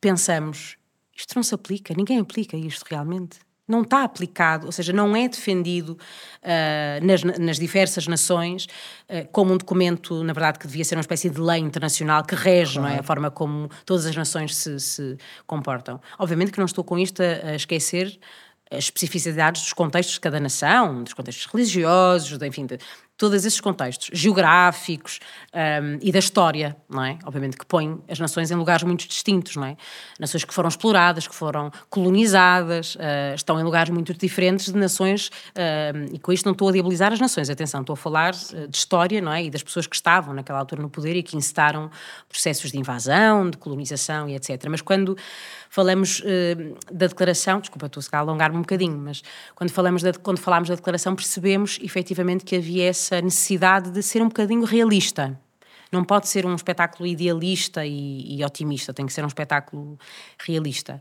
pensamos: 0.00 0.76
isto 1.16 1.34
não 1.34 1.42
se 1.42 1.54
aplica, 1.54 1.94
ninguém 1.94 2.18
aplica 2.18 2.56
isto 2.56 2.84
realmente 2.88 3.38
não 3.68 3.82
está 3.82 4.04
aplicado, 4.04 4.66
ou 4.66 4.72
seja, 4.72 4.92
não 4.92 5.16
é 5.16 5.28
defendido 5.28 5.98
uh, 6.42 7.04
nas, 7.04 7.22
nas, 7.24 7.58
diversas 7.58 8.06
nações 8.06 8.66
uh, 9.08 9.26
como 9.32 9.52
um 9.52 9.56
documento, 9.56 10.22
na 10.22 10.32
verdade, 10.32 10.58
que 10.58 10.66
devia 10.66 10.84
ser 10.84 10.94
uma 10.94 11.00
espécie 11.00 11.28
de 11.28 11.40
lei 11.40 11.58
internacional 11.58 12.24
que 12.24 12.34
rege 12.34 12.74
claro. 12.74 12.88
não 12.88 12.96
é, 12.96 13.00
a 13.00 13.02
forma 13.02 13.30
como 13.30 13.68
todas 13.84 14.06
as 14.06 14.14
nações 14.14 14.54
se, 14.54 14.78
se 14.78 15.18
comportam. 15.46 16.00
Obviamente 16.18 16.52
que 16.52 16.58
não 16.58 16.66
estou 16.66 16.84
com 16.84 16.98
isto 16.98 17.20
a, 17.22 17.48
a 17.50 17.56
esquecer 17.56 18.18
as 18.70 18.84
especificidades 18.84 19.62
dos 19.62 19.72
contextos 19.72 20.14
de 20.14 20.20
cada 20.20 20.40
nação, 20.40 21.02
dos 21.02 21.14
contextos 21.14 21.46
religiosos, 21.46 22.40
enfim, 22.42 22.66
de, 22.66 22.78
todos 23.16 23.44
esses 23.44 23.60
contextos 23.60 24.10
geográficos 24.12 25.20
um, 25.54 25.98
e 26.02 26.12
da 26.12 26.18
história, 26.18 26.76
não 26.88 27.02
é? 27.02 27.18
Obviamente 27.24 27.56
que 27.56 27.64
põe 27.64 27.98
as 28.08 28.18
nações 28.18 28.50
em 28.50 28.54
lugares 28.54 28.82
muito 28.82 29.08
distintos, 29.08 29.56
não 29.56 29.64
é? 29.64 29.76
Nações 30.20 30.44
que 30.44 30.52
foram 30.52 30.68
exploradas, 30.68 31.26
que 31.26 31.34
foram 31.34 31.70
colonizadas, 31.88 32.94
uh, 32.96 33.34
estão 33.34 33.58
em 33.58 33.62
lugares 33.62 33.90
muito 33.90 34.12
diferentes 34.12 34.66
de 34.66 34.78
nações, 34.78 35.28
uh, 35.28 36.12
e 36.12 36.18
com 36.18 36.30
isto 36.30 36.44
não 36.44 36.52
estou 36.52 36.68
a 36.68 36.72
diabolizar 36.72 37.12
as 37.12 37.20
nações, 37.20 37.48
atenção, 37.48 37.80
estou 37.80 37.94
a 37.94 37.96
falar 37.96 38.34
uh, 38.34 38.68
de 38.68 38.76
história, 38.76 39.20
não 39.20 39.32
é? 39.32 39.44
E 39.44 39.50
das 39.50 39.62
pessoas 39.62 39.86
que 39.86 39.96
estavam 39.96 40.34
naquela 40.34 40.58
altura 40.58 40.82
no 40.82 40.90
poder 40.90 41.16
e 41.16 41.22
que 41.22 41.36
incitaram 41.36 41.90
processos 42.28 42.70
de 42.70 42.78
invasão, 42.78 43.48
de 43.48 43.56
colonização 43.56 44.28
e 44.28 44.34
etc. 44.34 44.66
Mas 44.68 44.82
quando 44.82 45.16
falamos 45.70 46.22
da 46.90 47.06
declaração, 47.06 47.60
desculpa, 47.60 47.86
estou 47.86 48.02
a 48.12 48.18
alongar-me 48.18 48.56
um 48.56 48.60
bocadinho, 48.60 48.96
mas 48.98 49.22
quando, 49.54 49.70
falamos 49.70 50.02
da, 50.02 50.12
quando 50.12 50.38
falamos 50.38 50.68
da 50.68 50.74
declaração 50.74 51.14
percebemos 51.14 51.78
efetivamente 51.82 52.44
que 52.44 52.56
havia 52.56 52.88
essa 52.88 53.05
essa 53.06 53.20
necessidade 53.22 53.90
de 53.90 54.02
ser 54.02 54.20
um 54.20 54.28
bocadinho 54.28 54.64
realista. 54.64 55.38
Não 55.92 56.04
pode 56.04 56.28
ser 56.28 56.44
um 56.44 56.54
espetáculo 56.54 57.06
idealista 57.06 57.86
e, 57.86 58.36
e 58.36 58.44
otimista, 58.44 58.92
tem 58.92 59.06
que 59.06 59.12
ser 59.12 59.22
um 59.22 59.28
espetáculo 59.28 59.98
realista. 60.44 61.00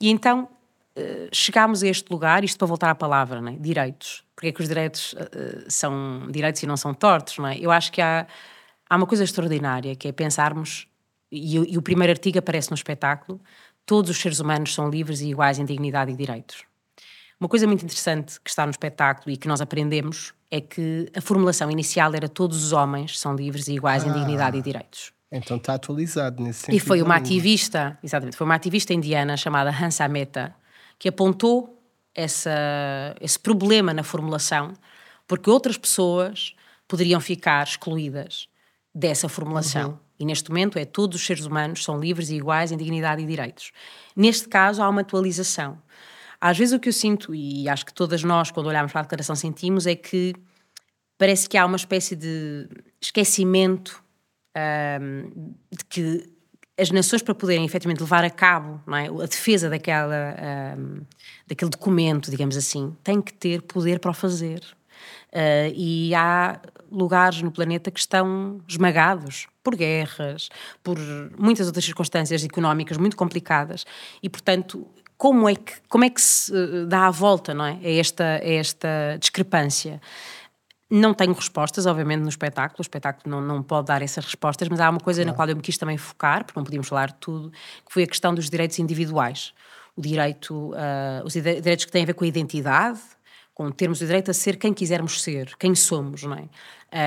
E 0.00 0.10
então 0.10 0.48
uh, 0.96 1.28
chegámos 1.32 1.82
a 1.84 1.86
este 1.86 2.10
lugar, 2.10 2.42
isto 2.42 2.58
para 2.58 2.66
voltar 2.66 2.90
à 2.90 2.94
palavra, 2.94 3.40
né? 3.40 3.56
direitos. 3.60 4.24
Porque 4.34 4.48
é 4.48 4.52
que 4.52 4.60
os 4.60 4.68
direitos 4.68 5.12
uh, 5.12 5.64
são 5.68 6.26
direitos 6.30 6.60
e 6.62 6.66
não 6.66 6.76
são 6.76 6.92
tortos, 6.92 7.38
não 7.38 7.46
é? 7.46 7.56
Eu 7.58 7.70
acho 7.70 7.92
que 7.92 8.02
há, 8.02 8.26
há 8.90 8.96
uma 8.96 9.06
coisa 9.06 9.22
extraordinária, 9.22 9.94
que 9.94 10.08
é 10.08 10.12
pensarmos, 10.12 10.88
e, 11.30 11.56
e 11.56 11.78
o 11.78 11.82
primeiro 11.82 12.12
artigo 12.12 12.40
aparece 12.40 12.70
no 12.70 12.74
espetáculo, 12.74 13.40
todos 13.86 14.10
os 14.10 14.18
seres 14.18 14.40
humanos 14.40 14.74
são 14.74 14.90
livres 14.90 15.20
e 15.20 15.28
iguais 15.28 15.60
em 15.60 15.64
dignidade 15.64 16.10
e 16.10 16.16
direitos. 16.16 16.64
Uma 17.38 17.48
coisa 17.48 17.66
muito 17.66 17.84
interessante 17.84 18.40
que 18.40 18.50
está 18.50 18.66
no 18.66 18.70
espetáculo 18.70 19.32
e 19.32 19.36
que 19.36 19.46
nós 19.46 19.60
aprendemos 19.60 20.34
é 20.52 20.60
que 20.60 21.10
a 21.16 21.20
formulação 21.22 21.70
inicial 21.70 22.14
era 22.14 22.28
todos 22.28 22.62
os 22.62 22.72
homens 22.72 23.18
são 23.18 23.34
livres 23.34 23.68
e 23.68 23.72
iguais 23.72 24.04
ah, 24.04 24.08
em 24.08 24.12
dignidade 24.12 24.58
e 24.58 24.60
direitos. 24.60 25.10
Então 25.32 25.56
está 25.56 25.72
atualizado 25.72 26.42
nesse 26.42 26.60
sentido. 26.60 26.76
E 26.76 26.78
foi 26.78 27.00
uma 27.00 27.16
ativista, 27.16 27.98
exatamente, 28.04 28.36
foi 28.36 28.44
uma 28.44 28.54
ativista 28.54 28.92
indiana 28.92 29.34
chamada 29.34 29.70
Hansa 29.70 30.06
Mehta 30.06 30.54
que 30.98 31.08
apontou 31.08 31.82
essa, 32.14 33.16
esse 33.18 33.38
problema 33.38 33.94
na 33.94 34.02
formulação, 34.02 34.74
porque 35.26 35.48
outras 35.48 35.78
pessoas 35.78 36.54
poderiam 36.86 37.18
ficar 37.18 37.66
excluídas 37.66 38.46
dessa 38.94 39.30
formulação. 39.30 39.92
Uhum. 39.92 39.98
E 40.20 40.26
neste 40.26 40.50
momento 40.50 40.78
é 40.78 40.84
todos 40.84 41.18
os 41.18 41.26
seres 41.26 41.46
humanos 41.46 41.82
são 41.82 41.98
livres 41.98 42.28
e 42.28 42.36
iguais 42.36 42.70
em 42.70 42.76
dignidade 42.76 43.22
e 43.22 43.26
direitos. 43.26 43.72
Neste 44.14 44.46
caso 44.48 44.82
há 44.82 44.88
uma 44.88 45.00
atualização. 45.00 45.78
Às 46.44 46.58
vezes 46.58 46.74
o 46.74 46.80
que 46.80 46.88
eu 46.88 46.92
sinto, 46.92 47.32
e 47.32 47.68
acho 47.68 47.86
que 47.86 47.94
todas 47.94 48.24
nós, 48.24 48.50
quando 48.50 48.66
olhamos 48.66 48.90
para 48.90 49.02
a 49.02 49.04
declaração, 49.04 49.36
sentimos, 49.36 49.86
é 49.86 49.94
que 49.94 50.34
parece 51.16 51.48
que 51.48 51.56
há 51.56 51.64
uma 51.64 51.76
espécie 51.76 52.16
de 52.16 52.68
esquecimento 53.00 54.02
um, 55.00 55.54
de 55.70 55.84
que 55.88 56.32
as 56.76 56.90
nações, 56.90 57.22
para 57.22 57.32
poderem 57.32 57.64
efetivamente 57.64 58.00
levar 58.00 58.24
a 58.24 58.30
cabo 58.30 58.80
é? 58.92 59.06
a 59.06 59.26
defesa 59.26 59.70
daquela, 59.70 60.34
um, 60.76 61.02
daquele 61.46 61.70
documento, 61.70 62.28
digamos 62.28 62.56
assim, 62.56 62.92
têm 63.04 63.22
que 63.22 63.32
ter 63.32 63.62
poder 63.62 64.00
para 64.00 64.10
o 64.10 64.14
fazer. 64.14 64.64
Uh, 65.28 65.70
e 65.76 66.12
há 66.12 66.60
lugares 66.90 67.40
no 67.40 67.52
planeta 67.52 67.88
que 67.88 68.00
estão 68.00 68.60
esmagados 68.68 69.46
por 69.62 69.76
guerras, 69.76 70.48
por 70.82 70.98
muitas 71.38 71.68
outras 71.68 71.84
circunstâncias 71.84 72.44
económicas 72.44 72.96
muito 72.96 73.16
complicadas, 73.16 73.86
e 74.20 74.28
portanto 74.28 74.88
como 75.22 75.48
é 75.48 75.54
que, 75.54 75.74
como 75.88 76.02
é 76.02 76.10
que 76.10 76.20
se 76.20 76.52
eh, 76.52 76.84
dá 76.84 77.06
a 77.06 77.10
volta 77.12 77.54
não 77.54 77.64
é? 77.64 77.78
a, 77.80 77.90
esta, 77.92 78.24
a 78.24 78.52
esta 78.54 78.88
discrepância? 79.20 80.02
Não 80.90 81.14
tenho 81.14 81.32
respostas, 81.32 81.86
obviamente, 81.86 82.22
no 82.22 82.28
espetáculo. 82.28 82.80
O 82.80 82.82
espetáculo 82.82 83.30
não, 83.30 83.40
não 83.40 83.62
pode 83.62 83.86
dar 83.86 84.02
essas 84.02 84.24
respostas, 84.24 84.68
mas 84.68 84.80
há 84.80 84.90
uma 84.90 84.98
coisa 84.98 85.22
claro. 85.22 85.30
na 85.30 85.36
qual 85.36 85.48
eu 85.48 85.54
me 85.54 85.62
quis 85.62 85.78
também 85.78 85.96
focar, 85.96 86.44
porque 86.44 86.58
não 86.58 86.64
podíamos 86.64 86.88
falar 86.88 87.10
de 87.10 87.18
tudo, 87.20 87.52
que 87.52 87.92
foi 87.92 88.02
a 88.02 88.06
questão 88.08 88.34
dos 88.34 88.50
direitos 88.50 88.80
individuais. 88.80 89.54
O 89.96 90.02
direito, 90.02 90.72
uh, 90.72 91.24
os 91.24 91.34
direitos 91.34 91.84
que 91.84 91.92
têm 91.92 92.02
a 92.02 92.06
ver 92.06 92.14
com 92.14 92.24
a 92.24 92.26
identidade, 92.26 92.98
com 93.54 93.70
termos 93.70 94.00
o 94.00 94.06
direito 94.06 94.28
a 94.28 94.34
ser 94.34 94.56
quem 94.56 94.74
quisermos 94.74 95.22
ser, 95.22 95.54
quem 95.56 95.72
somos, 95.76 96.24
não 96.24 96.34
é? 96.34 96.48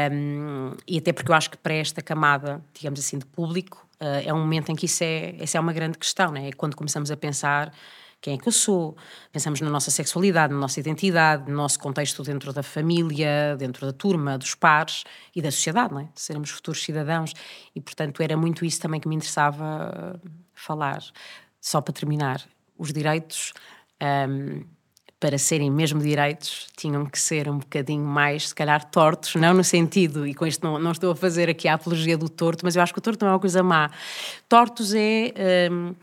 Um, 0.09 0.71
e 0.87 0.99
até 0.99 1.11
porque 1.11 1.29
eu 1.29 1.35
acho 1.35 1.49
que 1.49 1.57
para 1.57 1.73
esta 1.73 2.01
camada, 2.01 2.63
digamos 2.73 2.97
assim, 2.97 3.17
de 3.17 3.25
público, 3.25 3.85
uh, 3.99 4.23
é 4.25 4.33
um 4.33 4.39
momento 4.39 4.71
em 4.71 4.75
que 4.75 4.85
isso 4.85 5.03
é, 5.03 5.35
essa 5.37 5.57
é 5.57 5.61
uma 5.61 5.73
grande 5.73 5.97
questão, 5.97 6.31
não 6.31 6.37
é? 6.37 6.47
é 6.47 6.51
quando 6.53 6.77
começamos 6.77 7.11
a 7.11 7.17
pensar 7.17 7.73
quem 8.25 8.33
é 8.33 8.37
que 8.39 8.47
eu 8.47 8.51
sou, 8.51 8.97
pensamos 9.31 9.61
na 9.61 9.69
nossa 9.69 9.91
sexualidade, 9.91 10.51
na 10.51 10.59
nossa 10.59 10.79
identidade, 10.79 11.47
no 11.47 11.55
nosso 11.55 11.79
contexto 11.79 12.23
dentro 12.23 12.51
da 12.51 12.63
família, 12.63 13.55
dentro 13.55 13.85
da 13.85 13.93
turma, 13.93 14.35
dos 14.35 14.55
pares 14.55 15.03
e 15.35 15.43
da 15.43 15.51
sociedade, 15.51 15.93
não 15.93 15.99
é? 15.99 16.07
Sermos 16.15 16.49
futuros 16.49 16.83
cidadãos. 16.83 17.33
E, 17.75 17.79
portanto, 17.79 18.23
era 18.23 18.35
muito 18.35 18.65
isso 18.65 18.81
também 18.81 18.99
que 18.99 19.07
me 19.07 19.15
interessava 19.15 20.19
falar. 20.55 21.03
Só 21.61 21.81
para 21.81 21.93
terminar, 21.93 22.43
os 22.75 22.91
direitos. 22.91 23.53
Um, 24.01 24.63
para 25.19 25.37
serem 25.37 25.69
mesmo 25.69 26.01
direitos, 26.01 26.67
tinham 26.75 27.05
que 27.05 27.19
ser 27.19 27.47
um 27.47 27.59
bocadinho 27.59 28.03
mais, 28.03 28.49
se 28.49 28.55
calhar, 28.55 28.83
tortos, 28.89 29.35
não 29.35 29.53
no 29.53 29.63
sentido, 29.63 30.27
e 30.27 30.33
com 30.33 30.45
isto 30.45 30.63
não, 30.63 30.77
não 30.77 30.91
estou 30.91 31.11
a 31.11 31.15
fazer 31.15 31.49
aqui 31.49 31.67
a 31.67 31.75
apologia 31.75 32.17
do 32.17 32.27
torto, 32.27 32.65
mas 32.65 32.75
eu 32.75 32.81
acho 32.81 32.91
que 32.91 32.99
o 32.99 33.01
torto 33.01 33.23
não 33.23 33.31
é 33.31 33.33
uma 33.35 33.39
coisa 33.39 33.61
má. 33.61 33.89
Tortos 34.49 34.95
é. 34.95 35.69
Um, 35.71 35.93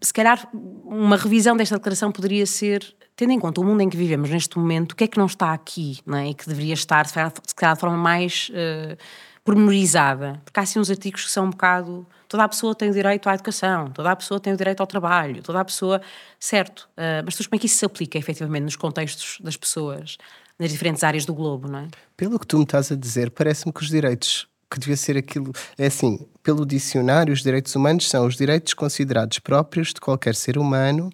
se 0.00 0.12
calhar 0.12 0.48
uma 0.52 1.16
revisão 1.16 1.56
desta 1.56 1.76
declaração 1.76 2.10
poderia 2.10 2.46
ser, 2.46 2.84
tendo 3.16 3.32
em 3.32 3.38
conta 3.38 3.60
o 3.60 3.64
mundo 3.64 3.80
em 3.80 3.88
que 3.88 3.96
vivemos 3.96 4.30
neste 4.30 4.58
momento, 4.58 4.92
o 4.92 4.96
que 4.96 5.04
é 5.04 5.06
que 5.06 5.18
não 5.18 5.26
está 5.26 5.52
aqui, 5.52 5.98
não 6.04 6.18
é? 6.18 6.28
E 6.28 6.34
que 6.34 6.48
deveria 6.48 6.74
estar, 6.74 7.06
se 7.06 7.14
calhar, 7.14 7.74
de 7.74 7.80
forma 7.80 7.96
mais 7.96 8.50
uh, 8.50 8.96
pormenorizada. 9.44 10.40
Porque 10.44 10.58
há 10.58 10.62
assim 10.62 10.78
uns 10.78 10.90
artigos 10.90 11.24
que 11.24 11.30
são 11.30 11.46
um 11.46 11.50
bocado. 11.50 12.06
Toda 12.28 12.44
a 12.44 12.48
pessoa 12.48 12.74
tem 12.74 12.90
o 12.90 12.92
direito 12.92 13.28
à 13.28 13.34
educação, 13.34 13.88
toda 13.88 14.10
a 14.10 14.16
pessoa 14.16 14.40
tem 14.40 14.52
o 14.52 14.56
direito 14.56 14.80
ao 14.80 14.86
trabalho, 14.86 15.42
toda 15.42 15.60
a 15.60 15.64
pessoa. 15.64 16.00
Certo, 16.38 16.88
uh, 16.92 17.22
mas 17.24 17.36
como 17.36 17.56
é 17.56 17.58
que 17.58 17.66
isso 17.66 17.76
se 17.76 17.84
aplica 17.84 18.18
efetivamente 18.18 18.64
nos 18.64 18.76
contextos 18.76 19.38
das 19.40 19.56
pessoas, 19.56 20.16
nas 20.58 20.70
diferentes 20.70 21.04
áreas 21.04 21.24
do 21.24 21.34
globo, 21.34 21.68
não 21.68 21.80
é? 21.80 21.88
Pelo 22.16 22.38
que 22.38 22.46
tu 22.46 22.56
me 22.56 22.64
estás 22.64 22.90
a 22.90 22.96
dizer, 22.96 23.30
parece-me 23.30 23.72
que 23.72 23.82
os 23.82 23.88
direitos 23.88 24.46
que 24.72 24.80
devia 24.80 24.96
ser 24.96 25.16
aquilo. 25.16 25.52
É 25.78 25.86
assim, 25.86 26.26
pelo 26.42 26.66
dicionário, 26.66 27.32
os 27.32 27.42
direitos 27.42 27.74
humanos 27.76 28.08
são 28.08 28.26
os 28.26 28.36
direitos 28.36 28.74
considerados 28.74 29.38
próprios 29.38 29.88
de 29.88 30.00
qualquer 30.00 30.34
ser 30.34 30.58
humano, 30.58 31.10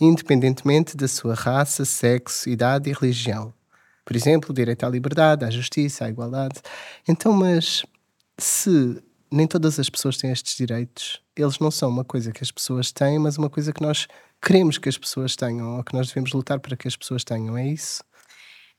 independentemente 0.00 0.96
da 0.96 1.08
sua 1.08 1.34
raça, 1.34 1.84
sexo, 1.84 2.48
idade 2.48 2.90
e 2.90 2.92
religião. 2.92 3.52
Por 4.04 4.16
exemplo, 4.16 4.50
o 4.50 4.54
direito 4.54 4.84
à 4.84 4.88
liberdade, 4.88 5.44
à 5.44 5.50
justiça, 5.50 6.04
à 6.04 6.08
igualdade. 6.08 6.60
Então, 7.06 7.32
mas 7.32 7.84
se 8.38 9.02
nem 9.30 9.46
todas 9.46 9.78
as 9.78 9.90
pessoas 9.90 10.16
têm 10.16 10.30
estes 10.30 10.56
direitos, 10.56 11.20
eles 11.36 11.58
não 11.58 11.70
são 11.70 11.88
uma 11.88 12.04
coisa 12.04 12.32
que 12.32 12.42
as 12.42 12.50
pessoas 12.50 12.90
têm, 12.90 13.18
mas 13.18 13.36
uma 13.36 13.50
coisa 13.50 13.72
que 13.72 13.82
nós 13.82 14.06
queremos 14.40 14.78
que 14.78 14.88
as 14.88 14.96
pessoas 14.96 15.36
tenham, 15.36 15.76
ou 15.76 15.84
que 15.84 15.94
nós 15.94 16.08
devemos 16.08 16.32
lutar 16.32 16.58
para 16.60 16.76
que 16.76 16.88
as 16.88 16.96
pessoas 16.96 17.24
tenham, 17.24 17.56
é 17.56 17.66
isso? 17.66 18.02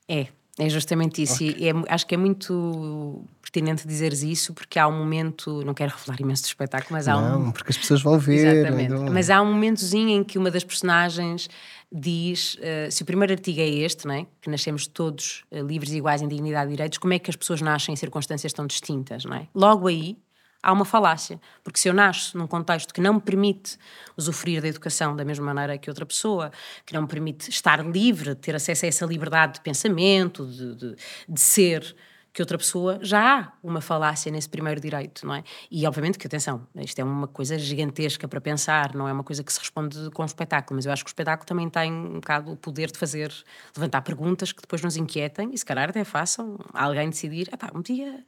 É, 0.08 0.28
é 0.60 0.70
justamente 0.70 1.24
isso. 1.24 1.36
Okay. 1.36 1.56
E 1.58 1.70
é, 1.70 1.74
acho 1.88 2.06
que 2.06 2.14
é 2.14 2.18
muito 2.18 3.26
pertinente 3.42 3.88
dizeres 3.88 4.22
isso, 4.22 4.54
porque 4.54 4.78
há 4.78 4.88
um 4.88 4.98
momento, 4.98 5.64
não 5.66 5.74
quero 5.74 5.94
revelar 5.96 6.20
imenso 6.20 6.44
do 6.44 6.48
espetáculo, 6.48 6.92
mas 6.92 7.08
há 7.08 7.14
não, 7.14 7.40
um. 7.40 7.44
Não, 7.46 7.52
porque 7.52 7.72
as 7.72 7.78
pessoas 7.78 8.02
vão 8.02 8.20
ver. 8.20 8.58
Exatamente. 8.58 8.90
Não... 8.90 9.06
Mas 9.06 9.30
há 9.30 9.42
um 9.42 9.54
momentozinho 9.54 10.10
em 10.10 10.24
que 10.24 10.38
uma 10.38 10.52
das 10.52 10.64
personagens 10.66 11.50
diz: 11.90 12.56
uh, 12.56 12.92
se 12.92 13.02
o 13.02 13.06
primeiro 13.06 13.32
artigo 13.32 13.62
é 13.62 13.68
este, 13.68 14.06
não 14.06 14.14
é? 14.14 14.26
que 14.42 14.50
nascemos 14.50 14.86
todos 14.86 15.46
uh, 15.50 15.66
livres 15.66 15.94
e 15.94 15.98
iguais 15.98 16.22
em 16.22 16.28
dignidade 16.28 16.70
e 16.70 16.76
direitos, 16.76 16.98
como 16.98 17.14
é 17.14 17.20
que 17.20 17.30
as 17.30 17.38
pessoas 17.38 17.62
nascem 17.62 17.94
em 17.94 17.96
circunstâncias 17.96 18.52
tão 18.52 18.68
distintas? 18.68 19.24
Não 19.24 19.38
é? 19.38 19.48
Logo 19.56 19.88
aí 19.88 20.18
há 20.62 20.72
uma 20.72 20.86
falácia. 20.86 21.40
Porque 21.64 21.80
se 21.80 21.88
eu 21.88 21.94
nasço 21.94 22.38
num 22.38 22.48
contexto 22.48 22.94
que 22.94 23.02
não 23.02 23.16
me 23.16 23.22
permite 23.22 23.78
usufruir 24.16 24.62
da 24.62 24.68
educação 24.68 25.16
da 25.16 25.26
mesma 25.26 25.46
maneira 25.46 25.78
que 25.78 25.90
outra 25.90 26.06
pessoa, 26.06 26.52
que 26.86 26.94
não 26.94 27.04
me 27.04 27.08
permite 27.08 27.50
estar 27.50 27.86
livre, 27.86 28.36
ter 28.36 28.56
acesso 28.56 28.86
a 28.86 28.88
essa 28.88 29.06
liberdade 29.06 29.54
de 29.54 29.62
pensamento, 29.62 30.46
de, 30.46 30.76
de, 30.76 30.96
de 31.28 31.40
ser 31.40 31.96
que 32.32 32.42
outra 32.42 32.58
pessoa, 32.58 33.00
já 33.02 33.40
há 33.40 33.52
uma 33.64 33.82
falácia 33.82 34.32
nesse 34.32 34.48
primeiro 34.48 34.80
direito, 34.80 35.26
não 35.26 35.34
é? 35.34 35.44
E 35.70 35.86
obviamente 35.88 36.18
que, 36.18 36.28
atenção, 36.28 36.68
isto 36.76 37.00
é 37.00 37.04
uma 37.04 37.28
coisa 37.28 37.58
gigantesca 37.58 38.28
para 38.28 38.40
pensar, 38.40 38.94
não 38.94 39.08
é 39.08 39.14
uma 39.14 39.24
coisa 39.24 39.44
que 39.44 39.52
se 39.52 39.60
responde 39.60 40.10
com 40.12 40.22
o 40.22 40.26
espetáculo, 40.26 40.76
mas 40.76 40.86
eu 40.86 40.92
acho 40.92 41.04
que 41.04 41.10
o 41.10 41.12
espetáculo 41.12 41.48
também 41.48 41.70
tem 41.70 41.92
um 41.92 42.20
bocado 42.20 42.52
o 42.52 42.56
poder 42.56 42.92
de 42.92 43.00
fazer, 43.00 43.34
levantar 43.76 44.02
perguntas 44.04 44.52
que 44.52 44.62
depois 44.62 44.82
nos 44.82 44.96
inquietem 44.96 45.50
e 45.54 45.58
se 45.58 45.66
calhar 45.66 45.90
até 45.90 46.04
façam 46.04 46.58
alguém 46.74 47.10
decidir, 47.10 47.50
ah 47.52 47.58
pá, 47.58 47.72
um 47.74 47.82
dia 47.82 48.24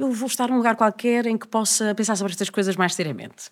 eu 0.00 0.12
vou 0.12 0.26
estar 0.26 0.48
num 0.48 0.56
lugar 0.56 0.76
qualquer 0.76 1.26
em 1.26 1.36
que 1.36 1.46
possa 1.46 1.94
pensar 1.94 2.16
sobre 2.16 2.32
estas 2.32 2.48
coisas 2.48 2.74
mais 2.74 2.94
seriamente. 2.94 3.50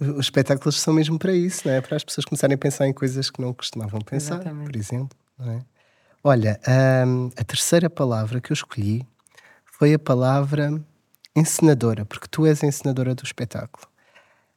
Os 0.00 0.26
espetáculos 0.26 0.80
são 0.80 0.92
mesmo 0.92 1.18
para 1.18 1.32
isso, 1.32 1.68
não 1.68 1.74
é? 1.74 1.80
Para 1.80 1.96
as 1.96 2.02
pessoas 2.02 2.24
começarem 2.24 2.56
a 2.56 2.58
pensar 2.58 2.86
em 2.88 2.92
coisas 2.92 3.30
que 3.30 3.40
não 3.40 3.54
costumavam 3.54 4.00
pensar, 4.00 4.34
Exatamente. 4.34 4.66
por 4.66 4.76
exemplo. 4.76 5.16
É? 5.40 5.60
Olha, 6.22 6.60
hum, 7.06 7.30
a 7.36 7.44
terceira 7.44 7.88
palavra 7.88 8.40
que 8.40 8.50
eu 8.50 8.54
escolhi 8.54 9.06
foi 9.64 9.94
a 9.94 9.98
palavra 9.98 10.82
encenadora, 11.36 12.04
porque 12.04 12.26
tu 12.28 12.44
és 12.44 12.62
a 12.64 12.66
encenadora 12.66 13.14
do 13.14 13.22
espetáculo. 13.22 13.86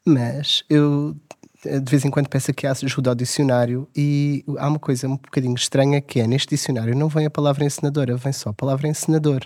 Mas 0.03 0.63
eu 0.69 1.15
de 1.63 1.89
vez 1.89 2.05
em 2.05 2.09
quando 2.09 2.29
peço 2.29 2.51
a 2.51 2.71
ajuda 2.71 3.09
ao 3.09 3.15
dicionário 3.15 3.87
e 3.95 4.43
há 4.57 4.67
uma 4.67 4.79
coisa 4.79 5.07
um 5.07 5.17
bocadinho 5.17 5.55
estranha 5.55 5.99
que 5.99 6.19
é 6.19 6.27
neste 6.27 6.49
dicionário 6.49 6.95
não 6.95 7.09
vem 7.09 7.25
a 7.25 7.31
palavra 7.31 7.65
encenadora, 7.65 8.15
vem 8.15 8.31
só 8.31 8.51
a 8.51 8.53
palavra 8.53 8.87
encenador 8.87 9.41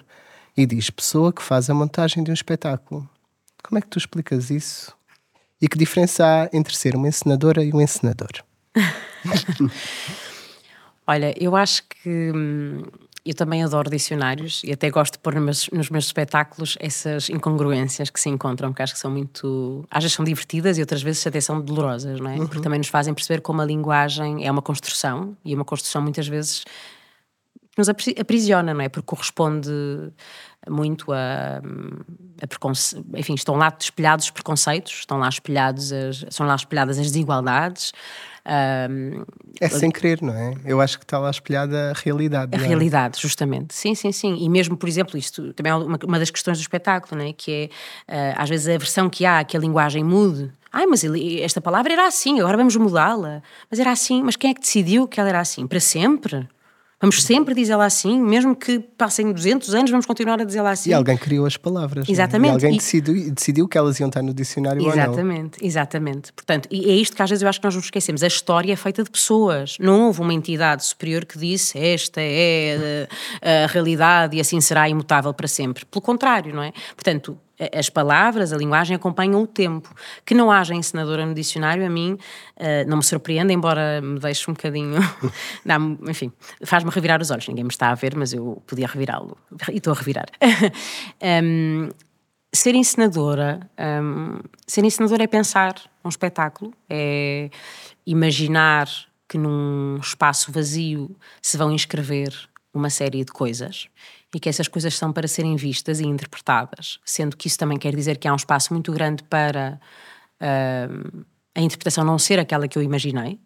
e 0.55 0.65
diz 0.65 0.89
pessoa 0.89 1.31
que 1.31 1.41
faz 1.41 1.69
a 1.69 1.73
montagem 1.73 2.23
de 2.23 2.31
um 2.31 2.33
espetáculo. 2.33 3.07
Como 3.63 3.77
é 3.77 3.81
que 3.81 3.87
tu 3.87 3.97
explicas 3.97 4.49
isso? 4.49 4.93
E 5.61 5.67
que 5.67 5.77
diferença 5.77 6.25
há 6.25 6.49
entre 6.51 6.75
ser 6.75 6.95
uma 6.95 7.07
encenadora 7.07 7.63
e 7.63 7.71
um 7.71 7.79
encenador? 7.79 8.31
Olha, 11.05 11.33
eu 11.37 11.55
acho 11.55 11.83
que 11.83 12.31
hum, 12.33 12.83
eu 13.23 13.35
também 13.35 13.63
adoro 13.63 13.89
dicionários 13.89 14.61
e 14.63 14.71
até 14.71 14.89
gosto 14.89 15.13
de 15.13 15.19
pôr 15.19 15.35
nos 15.35 15.43
meus, 15.43 15.69
nos 15.71 15.89
meus, 15.89 16.05
espetáculos 16.05 16.77
essas 16.79 17.29
incongruências 17.29 18.09
que 18.09 18.19
se 18.19 18.29
encontram, 18.29 18.73
que 18.73 18.81
acho 18.81 18.93
que 18.93 18.99
são 18.99 19.11
muito. 19.11 19.85
às 19.91 20.03
vezes 20.03 20.15
são 20.15 20.25
divertidas 20.25 20.77
e 20.77 20.81
outras 20.81 21.03
vezes 21.03 21.25
até 21.27 21.39
são 21.39 21.61
dolorosas, 21.61 22.19
não 22.19 22.31
é? 22.31 22.35
Uhum. 22.35 22.47
Porque 22.47 22.61
também 22.61 22.79
nos 22.79 22.87
fazem 22.87 23.13
perceber 23.13 23.41
como 23.41 23.61
a 23.61 23.65
linguagem 23.65 24.45
é 24.45 24.51
uma 24.51 24.61
construção 24.61 25.37
e 25.45 25.53
uma 25.53 25.65
construção 25.65 26.01
muitas 26.01 26.27
vezes 26.27 26.63
nos 27.77 27.87
aprisiona, 27.89 28.73
não 28.73 28.81
é? 28.81 28.89
Porque 28.89 29.05
corresponde 29.05 29.71
muito 30.69 31.11
a, 31.11 31.61
a 32.41 32.47
preconce... 32.47 33.03
enfim, 33.15 33.33
estão 33.33 33.55
lá 33.55 33.75
espelhados 33.79 34.25
os 34.25 34.31
preconceitos, 34.31 34.91
estão 34.91 35.17
lá 35.17 35.29
espelhados 35.29 35.91
as, 35.91 36.25
são 36.29 36.45
lá 36.45 36.55
espelhadas 36.55 36.99
as 36.99 37.07
desigualdades. 37.07 37.93
Um, 38.43 39.23
é 39.59 39.69
sem 39.69 39.91
querer, 39.91 40.21
não 40.21 40.33
é? 40.33 40.55
Eu 40.65 40.81
acho 40.81 40.97
que 40.97 41.05
está 41.05 41.19
lá 41.19 41.29
espelhada 41.29 41.91
a 41.91 41.93
realidade. 41.93 42.55
A 42.55 42.61
é? 42.61 42.67
realidade, 42.67 43.19
justamente. 43.21 43.73
Sim, 43.73 43.95
sim, 43.95 44.11
sim. 44.11 44.35
E 44.39 44.49
mesmo, 44.49 44.75
por 44.75 44.89
exemplo, 44.89 45.17
isto 45.17 45.53
também 45.53 45.71
é 45.71 45.75
uma, 45.75 45.99
uma 46.03 46.19
das 46.19 46.31
questões 46.31 46.57
do 46.57 46.61
espetáculo, 46.61 47.21
não 47.21 47.29
é? 47.29 47.33
Que 47.33 47.69
é, 48.07 48.33
uh, 48.33 48.41
às 48.41 48.49
vezes, 48.49 48.67
a 48.67 48.77
versão 48.77 49.09
que 49.09 49.25
há, 49.25 49.43
que 49.43 49.55
a 49.55 49.59
linguagem 49.59 50.03
mude. 50.03 50.51
Ai, 50.73 50.85
mas 50.85 51.03
ele, 51.03 51.41
esta 51.41 51.61
palavra 51.61 51.93
era 51.93 52.07
assim, 52.07 52.39
agora 52.39 52.57
vamos 52.57 52.75
mudá-la. 52.75 53.43
Mas 53.69 53.79
era 53.79 53.91
assim, 53.91 54.23
mas 54.23 54.35
quem 54.35 54.51
é 54.51 54.53
que 54.53 54.61
decidiu 54.61 55.07
que 55.07 55.19
ela 55.19 55.29
era 55.29 55.39
assim? 55.39 55.67
Para 55.67 55.79
sempre? 55.79 56.47
Vamos 57.01 57.23
sempre 57.23 57.55
dizê-la 57.55 57.85
assim, 57.85 58.21
mesmo 58.21 58.55
que 58.55 58.79
passem 58.79 59.31
200 59.31 59.73
anos, 59.73 59.89
vamos 59.89 60.05
continuar 60.05 60.39
a 60.39 60.43
dizê-la 60.43 60.69
assim. 60.69 60.91
E 60.91 60.93
alguém 60.93 61.17
criou 61.17 61.47
as 61.47 61.57
palavras. 61.57 62.07
É? 62.07 62.11
Exatamente. 62.11 62.51
E 62.51 62.53
alguém 62.53 62.75
e... 62.75 62.77
Decidiu, 62.77 63.31
decidiu 63.31 63.67
que 63.67 63.77
elas 63.77 63.99
iam 63.99 64.07
estar 64.07 64.21
no 64.21 64.33
dicionário 64.33 64.87
exatamente, 64.87 65.57
ou 65.57 65.61
não. 65.61 65.67
Exatamente, 65.67 66.33
Portanto, 66.33 66.67
e 66.69 66.91
é 66.91 66.93
isto 66.93 67.15
que 67.15 67.21
às 67.21 67.29
vezes 67.29 67.41
eu 67.41 67.49
acho 67.49 67.59
que 67.59 67.65
nós 67.65 67.75
nos 67.75 67.85
esquecemos. 67.85 68.21
A 68.21 68.27
história 68.27 68.71
é 68.71 68.75
feita 68.75 69.03
de 69.03 69.09
pessoas. 69.09 69.77
Não 69.79 70.07
houve 70.07 70.21
uma 70.21 70.33
entidade 70.33 70.85
superior 70.85 71.25
que 71.25 71.37
disse 71.37 71.77
esta 71.79 72.21
é 72.21 73.07
a, 73.41 73.63
a 73.63 73.67
realidade 73.67 74.37
e 74.37 74.39
assim 74.39 74.61
será 74.61 74.87
imutável 74.87 75.33
para 75.33 75.47
sempre. 75.47 75.85
Pelo 75.85 76.01
contrário, 76.01 76.53
não 76.53 76.61
é? 76.61 76.71
Portanto, 76.95 77.37
as 77.73 77.89
palavras, 77.89 78.51
a 78.51 78.57
linguagem 78.57 78.95
acompanham 78.95 79.41
o 79.41 79.47
tempo. 79.47 79.93
Que 80.25 80.33
não 80.33 80.51
haja 80.51 80.73
encenadora 80.73 81.25
no 81.25 81.33
dicionário, 81.33 81.85
a 81.85 81.89
mim 81.89 82.13
uh, 82.13 82.87
não 82.87 82.97
me 82.97 83.03
surpreende, 83.03 83.53
embora 83.53 84.01
me 84.01 84.19
deixe 84.19 84.49
um 84.49 84.53
bocadinho. 84.53 84.99
enfim, 86.07 86.31
faz-me 86.63 86.89
revirar 86.89 87.21
os 87.21 87.29
olhos. 87.31 87.47
Ninguém 87.47 87.63
me 87.63 87.69
está 87.69 87.89
a 87.89 87.95
ver, 87.95 88.15
mas 88.15 88.33
eu 88.33 88.61
podia 88.65 88.87
revirá-lo. 88.87 89.37
E 89.71 89.77
estou 89.77 89.93
a 89.93 89.95
revirar. 89.95 90.27
um, 91.43 91.89
ser 92.53 92.75
encenadora, 92.75 93.59
um, 93.79 94.39
ser 94.67 94.83
encenadora 94.83 95.23
é 95.23 95.27
pensar 95.27 95.75
um 96.03 96.09
espetáculo, 96.09 96.73
é 96.89 97.49
imaginar 98.05 98.87
que 99.27 99.37
num 99.37 99.97
espaço 99.97 100.51
vazio 100.51 101.15
se 101.41 101.57
vão 101.57 101.71
inscrever 101.71 102.33
uma 102.73 102.89
série 102.89 103.23
de 103.23 103.31
coisas 103.31 103.87
e 104.33 104.39
que 104.39 104.49
essas 104.49 104.67
coisas 104.67 104.95
são 104.95 105.11
para 105.11 105.27
serem 105.27 105.55
vistas 105.55 105.99
e 105.99 106.05
interpretadas, 106.05 106.99
sendo 107.05 107.35
que 107.35 107.47
isso 107.47 107.57
também 107.57 107.77
quer 107.77 107.95
dizer 107.95 108.17
que 108.17 108.27
há 108.27 108.33
um 108.33 108.37
espaço 108.37 108.73
muito 108.73 108.91
grande 108.91 109.23
para 109.23 109.79
uh, 110.41 111.25
a 111.53 111.61
interpretação 111.61 112.03
não 112.03 112.17
ser 112.17 112.39
aquela 112.39 112.67
que 112.67 112.77
eu 112.77 112.83
imaginei. 112.83 113.39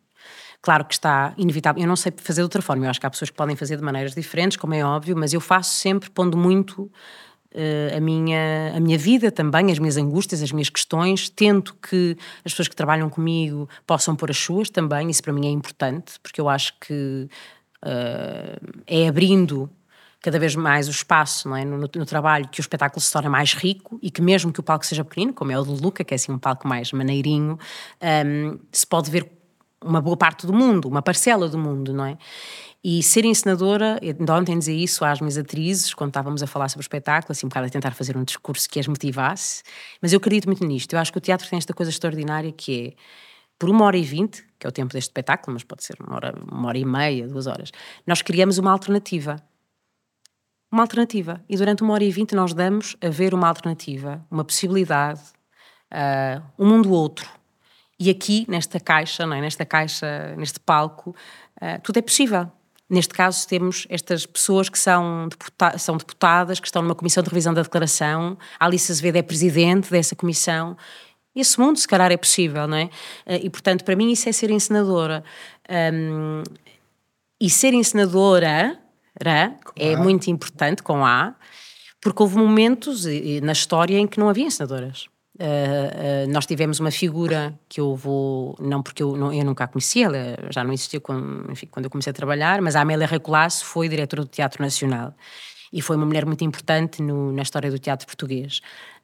Claro 0.62 0.86
que 0.86 0.94
está 0.94 1.34
inevitável, 1.38 1.82
eu 1.82 1.88
não 1.88 1.96
sei 1.96 2.12
fazer 2.18 2.42
de 2.42 2.44
outra 2.44 2.62
forma, 2.62 2.86
eu 2.86 2.89
acho 2.89 3.00
que 3.00 3.06
há 3.06 3.10
pessoas 3.10 3.30
que 3.30 3.36
podem 3.36 3.56
fazer 3.56 3.77
de 3.77 3.84
maneiras 3.84 4.15
diferentes, 4.15 4.58
como 4.58 4.74
é 4.74 4.84
óbvio, 4.84 5.15
mas 5.15 5.34
eu 5.34 5.42
faço 5.42 5.75
sempre 5.75 6.10
pondo 6.10 6.38
muito 6.38 6.84
uh, 6.84 7.98
a, 7.98 8.00
minha, 8.00 8.74
a 8.75 8.80
minha 8.80 8.98
vida 8.98 9.32
também, 9.32 9.72
as 9.72 9.80
minhas 9.80 9.98
angústias, 9.98 10.42
as 10.42 10.51
minhas 10.51 10.70
questões, 10.70 11.30
tento 11.30 11.75
que 11.75 12.18
as 12.44 12.51
pessoas 12.51 12.68
que 12.68 12.75
trabalham 12.75 13.10
comigo 13.10 13.70
possam 13.86 14.15
pôr 14.15 14.32
as 14.32 14.38
suas 14.38 14.70
também, 14.70 15.10
isso 15.10 15.22
para 15.22 15.34
mim 15.34 15.48
é 15.48 15.51
importante, 15.51 16.20
porque 16.22 16.42
eu 16.42 16.50
acho 16.50 16.74
que 16.80 17.27
uh, 17.84 18.84
é 18.88 19.08
abrindo 19.08 19.70
cada 20.25 20.39
vez 20.39 20.55
mais 20.55 20.88
o 20.88 20.91
espaço 20.91 21.53
é? 21.53 21.63
no, 21.63 21.77
no, 21.77 22.05
trabalho, 22.08 22.48
que 22.48 22.60
o 22.60 22.63
espetáculo 22.63 23.00
se 23.00 23.13
torna 23.13 23.29
mais 23.29 23.53
rico 23.53 24.00
e 24.01 24.10
que 24.10 24.24
mesmo 24.24 24.51
que 24.51 24.60
o 24.60 24.63
palco 24.63 24.84
seja 24.84 25.03
pequenino, 25.03 25.32
como 25.32 25.51
é 25.51 25.60
o 25.60 25.63
do 25.63 25.74
Luca, 25.74 26.03
que 26.03 26.15
é 26.15 26.15
assim 26.15 26.32
um 26.32 26.39
palco 26.39 26.67
mais 26.67 26.91
maneirinho, 26.91 27.60
um, 28.25 28.58
se 28.72 28.88
pode 28.88 29.12
ver 29.12 29.32
uma 29.79 30.01
boa 30.01 30.17
parte 30.17 30.48
do 30.48 30.51
mundo, 30.51 30.88
uma 30.88 31.03
parcela 31.03 31.48
do 31.48 31.60
mundo, 31.60 31.94
não 31.94 32.05
é? 32.05 32.17
E 32.84 33.03
ser 33.03 33.24
encenadora, 33.24 34.00
ainda 34.01 34.34
ontem 34.34 34.58
dizer 34.58 34.74
isso 34.74 35.05
às 35.05 35.22
minhas 35.22 35.38
atrizes, 35.38 35.94
quando 35.94 36.10
estávamos 36.10 36.41
a 36.41 36.48
falar 36.48 36.70
sobre 36.70 36.82
o 36.82 36.86
espetáculo, 36.88 37.32
assim 37.32 37.46
um 37.46 37.50
bocado 37.50 37.67
a 37.67 37.70
tentar 37.70 37.91
fazer 37.91 38.17
um 38.17 38.24
discurso 38.24 38.67
que 38.67 38.79
as 38.79 38.88
motivasse, 38.88 39.62
mas 40.01 40.12
eu 40.12 40.17
acredito 40.17 40.48
muito 40.48 40.65
nisto. 40.65 40.94
Eu 40.94 41.00
acho 41.00 41.12
que 41.12 41.20
o 41.20 41.22
teatro 41.22 41.48
tem 41.48 41.58
esta 41.58 41.74
coisa 41.74 41.91
extraordinária 41.91 42.51
que 42.51 42.88
é, 42.88 42.94
por 43.60 43.70
uma 43.70 43.86
hora 43.86 43.98
e 43.98 44.01
vinte, 44.01 44.44
que 44.58 44.65
é 44.65 44.70
o 44.70 44.72
tempo 44.72 44.91
deste 44.91 45.10
espetáculo, 45.10 45.53
mas 45.53 45.63
pode 45.63 45.84
ser 45.84 45.98
uma 46.01 46.15
hora, 46.15 46.34
uma 46.51 46.67
hora 46.67 46.77
e 46.79 46.86
meia, 46.86 47.27
duas 47.27 47.46
horas, 47.46 47.70
nós 48.08 48.24
criamos 48.24 48.58
uma 48.58 48.72
alternativa. 48.72 49.36
Uma 50.75 50.84
alternativa. 50.84 51.41
E 51.48 51.55
durante 51.55 51.84
uma 51.84 51.94
hora 51.94 52.03
e 52.03 52.12
vinte 52.12 52.36
nós 52.36 52.53
damos 52.53 52.98
a 53.01 53.08
ver 53.08 53.34
uma 53.34 53.48
alternativa, 53.48 54.22
uma 54.29 54.44
possibilidade, 54.44 55.22
uh, 55.89 56.44
um 56.60 56.67
mundo 56.67 56.91
outro. 56.91 57.29
E 57.98 58.10
aqui, 58.10 58.46
nesta 58.50 58.77
caixa, 58.77 59.24
é? 59.24 59.39
nesta 59.39 59.65
caixa, 59.65 60.36
neste 60.36 60.60
palco, 60.60 61.15
uh, 61.62 61.82
tudo 61.82 62.00
é 62.00 62.01
possível. 62.01 62.51
Neste 62.89 63.13
caso, 63.13 63.48
temos 63.48 63.88
estas 63.89 64.25
pessoas 64.25 64.67
que 64.67 64.77
são, 64.77 65.29
deputa 65.29 65.77
são 65.77 65.96
deputadas, 65.96 66.60
que 66.60 66.67
estão 66.67 66.82
numa 66.82 66.94
comissão 66.94 67.24
de 67.24 67.29
revisão 67.29 67.53
da 67.53 67.62
declaração. 67.62 68.38
A 68.60 68.65
Alice 68.65 68.91
Azevedo 68.91 69.15
é 69.15 69.22
presidente 69.22 69.89
dessa 69.89 70.13
comissão. 70.13 70.75
Esse 71.34 71.58
mundo, 71.58 71.79
se 71.79 71.88
calhar, 71.88 72.12
é 72.12 72.17
possível, 72.17 72.67
não 72.67 72.75
é? 72.75 72.84
Uh, 73.25 73.39
e, 73.44 73.50
portanto, 73.50 73.86
para 73.86 73.96
mim, 73.96 74.12
isso 74.12 74.27
é 74.27 74.34
ser 74.34 74.51
encenadora. 74.51 75.24
Um, 75.70 76.44
e 77.39 77.50
ser 77.50 77.74
encenadora 77.74 78.77
é 79.75 79.95
muito 79.95 80.29
importante, 80.29 80.84
com 80.84 81.05
A, 81.05 81.34
porque 82.01 82.22
houve 82.22 82.38
momentos 82.38 83.05
na 83.41 83.51
história 83.51 83.98
em 83.98 84.07
que 84.07 84.19
não 84.19 84.29
havia 84.29 84.45
encenadoras. 84.45 85.07
Uh, 85.38 86.27
uh, 86.29 86.31
nós 86.31 86.45
tivemos 86.45 86.79
uma 86.79 86.91
figura 86.91 87.60
que 87.67 87.81
eu 87.81 87.93
vou, 87.93 88.55
não 88.57 88.81
porque 88.81 89.03
eu, 89.03 89.17
não, 89.17 89.34
eu 89.34 89.43
nunca 89.43 89.65
a 89.65 89.67
conhecia, 89.67 90.05
ela 90.05 90.38
já 90.50 90.63
não 90.63 90.72
existia 90.72 91.01
quando, 91.01 91.51
enfim, 91.51 91.67
quando 91.69 91.86
eu 91.86 91.89
comecei 91.89 92.12
a 92.12 92.13
trabalhar, 92.13 92.62
mas 92.62 92.74
a 92.74 92.81
Amélia 92.81 93.05
Recolasso 93.05 93.65
foi 93.65 93.89
diretora 93.89 94.22
do 94.22 94.29
Teatro 94.29 94.63
Nacional 94.63 95.13
e 95.74 95.81
foi 95.81 95.98
uma 95.98 96.05
mulher 96.05 96.25
muito 96.25 96.45
importante 96.45 97.01
no, 97.01 97.34
na 97.34 97.41
história 97.41 97.69
do 97.69 97.77
teatro 97.77 98.07
português. 98.07 98.62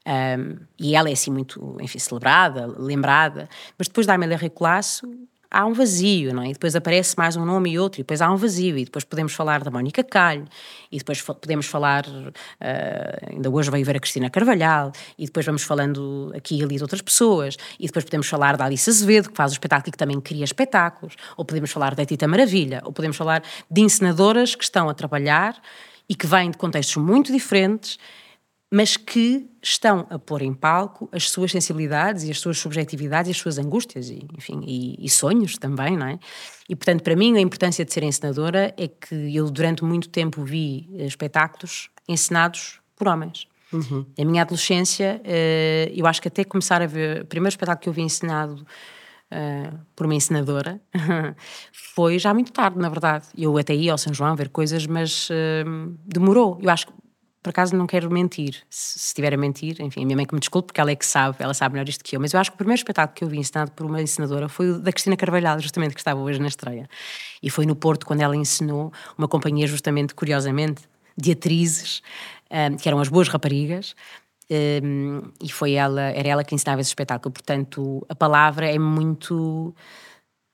Um, 0.07 0.57
e 0.79 0.95
ela 0.95 1.09
é 1.09 1.13
assim 1.13 1.31
muito, 1.31 1.77
enfim, 1.81 1.99
celebrada, 1.99 2.65
lembrada, 2.77 3.49
mas 3.77 3.89
depois 3.89 4.07
da 4.07 4.13
Amélia 4.13 4.37
Recolasso 4.37 5.05
há 5.51 5.65
um 5.65 5.73
vazio, 5.73 6.33
não 6.33 6.43
é? 6.43 6.49
E 6.49 6.53
depois 6.53 6.75
aparece 6.75 7.17
mais 7.17 7.35
um 7.35 7.45
nome 7.45 7.71
e 7.71 7.77
outro, 7.77 7.99
e 7.99 8.03
depois 8.03 8.21
há 8.21 8.31
um 8.31 8.37
vazio, 8.37 8.77
e 8.77 8.85
depois 8.85 9.03
podemos 9.03 9.33
falar 9.33 9.61
da 9.61 9.69
Mónica 9.69 10.01
Calho, 10.01 10.45
e 10.89 10.97
depois 10.97 11.21
podemos 11.21 11.65
falar, 11.65 12.05
uh, 12.07 13.29
ainda 13.29 13.49
hoje 13.49 13.69
veio 13.69 13.85
ver 13.85 13.97
a 13.97 13.99
Cristina 13.99 14.29
Carvalhal, 14.29 14.93
e 15.17 15.25
depois 15.25 15.45
vamos 15.45 15.63
falando 15.63 16.31
aqui 16.33 16.59
e 16.59 16.63
ali 16.63 16.77
de 16.77 16.81
outras 16.81 17.01
pessoas, 17.01 17.57
e 17.77 17.85
depois 17.85 18.05
podemos 18.05 18.27
falar 18.27 18.55
da 18.55 18.65
Alice 18.65 18.89
Azevedo, 18.89 19.29
que 19.29 19.35
faz 19.35 19.51
o 19.51 19.55
espetáculo 19.55 19.89
e 19.89 19.91
que 19.91 19.97
também 19.97 20.21
cria 20.21 20.45
espetáculos, 20.45 21.15
ou 21.35 21.43
podemos 21.43 21.69
falar 21.69 21.93
da 21.95 22.05
Tita 22.05 22.27
Maravilha, 22.27 22.81
ou 22.85 22.93
podemos 22.93 23.17
falar 23.17 23.43
de 23.69 23.81
encenadoras 23.81 24.55
que 24.55 24.63
estão 24.63 24.87
a 24.87 24.93
trabalhar 24.93 25.61
e 26.07 26.15
que 26.15 26.25
vêm 26.25 26.49
de 26.49 26.57
contextos 26.57 26.95
muito 26.95 27.31
diferentes 27.31 27.97
mas 28.73 28.95
que 28.95 29.49
estão 29.61 30.07
a 30.09 30.17
pôr 30.17 30.41
em 30.41 30.53
palco 30.53 31.09
as 31.11 31.29
suas 31.29 31.51
sensibilidades 31.51 32.23
e 32.23 32.31
as 32.31 32.39
suas 32.39 32.57
subjetividades 32.57 33.27
e 33.27 33.31
as 33.31 33.37
suas 33.37 33.57
angústias 33.57 34.09
e, 34.09 34.25
enfim, 34.37 34.61
e, 34.65 34.95
e, 34.97 35.09
sonhos 35.09 35.57
também, 35.57 35.97
não 35.97 36.07
é? 36.07 36.19
E, 36.69 36.75
portanto, 36.75 37.03
para 37.03 37.15
mim, 37.15 37.35
a 37.35 37.41
importância 37.41 37.83
de 37.83 37.91
ser 37.91 38.01
encenadora 38.03 38.73
é 38.77 38.87
que 38.87 39.35
eu, 39.35 39.51
durante 39.51 39.83
muito 39.83 40.07
tempo, 40.07 40.43
vi 40.45 40.89
eh, 40.97 41.05
espetáculos 41.05 41.89
encenados 42.07 42.79
por 42.95 43.09
homens. 43.09 43.45
Uhum. 43.73 44.05
Na 44.17 44.23
minha 44.23 44.41
adolescência, 44.41 45.21
eh, 45.25 45.91
eu 45.93 46.07
acho 46.07 46.21
que 46.21 46.29
até 46.29 46.45
começar 46.45 46.81
a 46.81 46.87
ver... 46.87 47.23
O 47.23 47.25
primeiro 47.25 47.49
espetáculo 47.49 47.83
que 47.83 47.89
eu 47.89 47.93
vi 47.93 48.01
encenado 48.01 48.65
Uh, 49.33 49.79
por 49.95 50.05
uma 50.07 50.13
encenadora, 50.13 50.81
foi 51.71 52.19
já 52.19 52.33
muito 52.33 52.51
tarde, 52.51 52.77
na 52.77 52.89
verdade. 52.89 53.27
Eu 53.37 53.57
até 53.57 53.73
ia 53.73 53.93
ao 53.93 53.97
São 53.97 54.13
João 54.13 54.35
ver 54.35 54.49
coisas, 54.49 54.85
mas 54.85 55.29
uh, 55.29 55.97
demorou. 56.05 56.59
Eu 56.61 56.69
acho 56.69 56.87
que 56.87 56.93
por 57.41 57.49
acaso 57.49 57.75
não 57.75 57.87
quero 57.87 58.09
mentir, 58.11 58.61
se, 58.69 58.97
estiver 58.97 59.33
a 59.33 59.37
mentir, 59.37 59.81
enfim, 59.81 60.03
a 60.03 60.05
minha 60.05 60.15
mãe 60.15 60.25
que 60.25 60.33
me 60.33 60.39
desculpe, 60.39 60.67
porque 60.67 60.79
ela 60.79 60.91
é 60.91 60.95
que 60.95 61.05
sabe, 61.05 61.37
ela 61.39 61.53
sabe 61.53 61.73
melhor 61.73 61.89
isto 61.89 62.03
que 62.03 62.15
eu, 62.15 62.19
mas 62.19 62.33
eu 62.33 62.39
acho 62.39 62.51
que 62.51 62.55
o 62.55 62.57
primeiro 62.57 62.77
espetáculo 62.77 63.15
que 63.15 63.23
eu 63.23 63.27
vi 63.27 63.39
ensinado 63.39 63.71
por 63.71 63.85
uma 63.85 64.01
ensinadora 64.01 64.47
foi 64.47 64.71
o 64.71 64.79
da 64.79 64.91
Cristina 64.91 65.17
Carvalhal, 65.17 65.59
justamente, 65.59 65.93
que 65.93 65.99
estava 65.99 66.19
hoje 66.19 66.39
na 66.39 66.47
estreia. 66.47 66.87
E 67.41 67.49
foi 67.49 67.65
no 67.65 67.75
Porto, 67.75 68.05
quando 68.05 68.21
ela 68.21 68.35
ensinou 68.35 68.93
uma 69.17 69.27
companhia, 69.27 69.65
justamente, 69.65 70.13
curiosamente, 70.13 70.83
de 71.17 71.31
atrizes, 71.31 72.01
um, 72.51 72.77
que 72.77 72.87
eram 72.87 72.99
as 72.99 73.09
boas 73.09 73.27
raparigas, 73.27 73.95
um, 74.83 75.21
e 75.41 75.49
foi 75.51 75.73
ela, 75.73 76.01
era 76.01 76.27
ela 76.27 76.43
que 76.43 76.53
ensinava 76.53 76.81
esse 76.81 76.89
espetáculo. 76.89 77.31
Portanto, 77.31 78.05
a 78.09 78.15
palavra 78.15 78.69
é 78.69 78.77
muito 78.77 79.73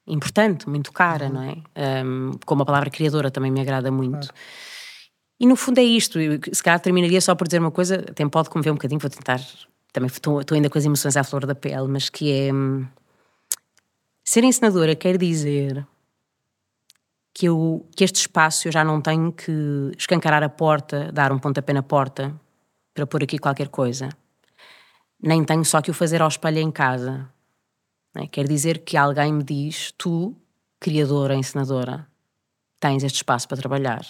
importante, 0.08 0.70
muito 0.70 0.92
cara, 0.94 1.26
uhum. 1.26 1.34
não 1.34 1.44
é? 1.44 2.04
Um, 2.06 2.32
como 2.46 2.64
a 2.64 2.66
palavra 2.66 2.90
criadora 2.90 3.30
também 3.30 3.52
me 3.52 3.60
agrada 3.60 3.92
muito. 3.92 4.28
Claro. 4.28 4.34
E 5.40 5.46
no 5.46 5.56
fundo 5.56 5.80
é 5.80 5.84
isto. 5.84 6.20
Eu, 6.20 6.40
se 6.52 6.64
calhar 6.64 6.80
terminaria 6.80 7.22
só 7.22 7.36
por 7.36 7.48
dizer 7.48 7.60
uma 7.60 7.72
coisa, 7.72 7.96
até 8.10 8.28
pode 8.28 8.50
comover 8.50 8.72
um 8.72 8.76
bocadinho, 8.76 9.00
vou 9.00 9.10
tentar. 9.10 9.40
Também 9.94 10.08
estou, 10.08 10.42
ainda 10.52 10.70
com 10.70 10.78
as 10.78 10.86
emoções 10.86 11.16
à 11.16 11.24
flor 11.24 11.46
da 11.46 11.56
pele, 11.56 11.88
mas 11.88 12.10
que 12.10 12.32
é. 12.32 12.54
Hum, 12.54 12.86
ser 14.24 14.44
ensinadora 14.44 14.96
quer 14.96 15.18
dizer 15.18 15.88
que, 17.34 17.46
eu, 17.46 17.88
que 17.96 18.04
este 18.04 18.22
espaço 18.22 18.68
eu 18.68 18.72
já 18.72 18.84
não 18.84 19.00
tenho 19.00 19.32
que 19.32 19.52
escancarar 19.98 20.44
a 20.44 20.50
porta, 20.50 21.12
dar 21.12 21.32
um 21.32 21.40
pontapé 21.40 21.72
na 21.72 21.84
porta 21.84 22.34
para 22.94 23.06
pôr 23.06 23.24
aqui 23.24 23.38
qualquer 23.38 23.70
coisa. 23.70 24.10
Nem 25.22 25.44
tenho 25.44 25.64
só 25.64 25.82
que 25.82 25.92
o 25.92 25.94
fazer 25.94 26.22
ao 26.22 26.28
espelho 26.28 26.60
em 26.60 26.72
casa. 26.72 27.30
É? 28.16 28.28
Quer 28.28 28.48
dizer 28.48 28.80
que 28.80 28.98
alguém 28.98 29.32
me 29.32 29.44
diz: 29.44 29.94
tu, 29.98 30.36
criadora, 30.80 31.36
ensinadora, 31.36 32.08
tens 32.80 33.04
este 33.04 33.18
espaço 33.18 33.48
para 33.48 33.58
trabalhar. 33.58 34.06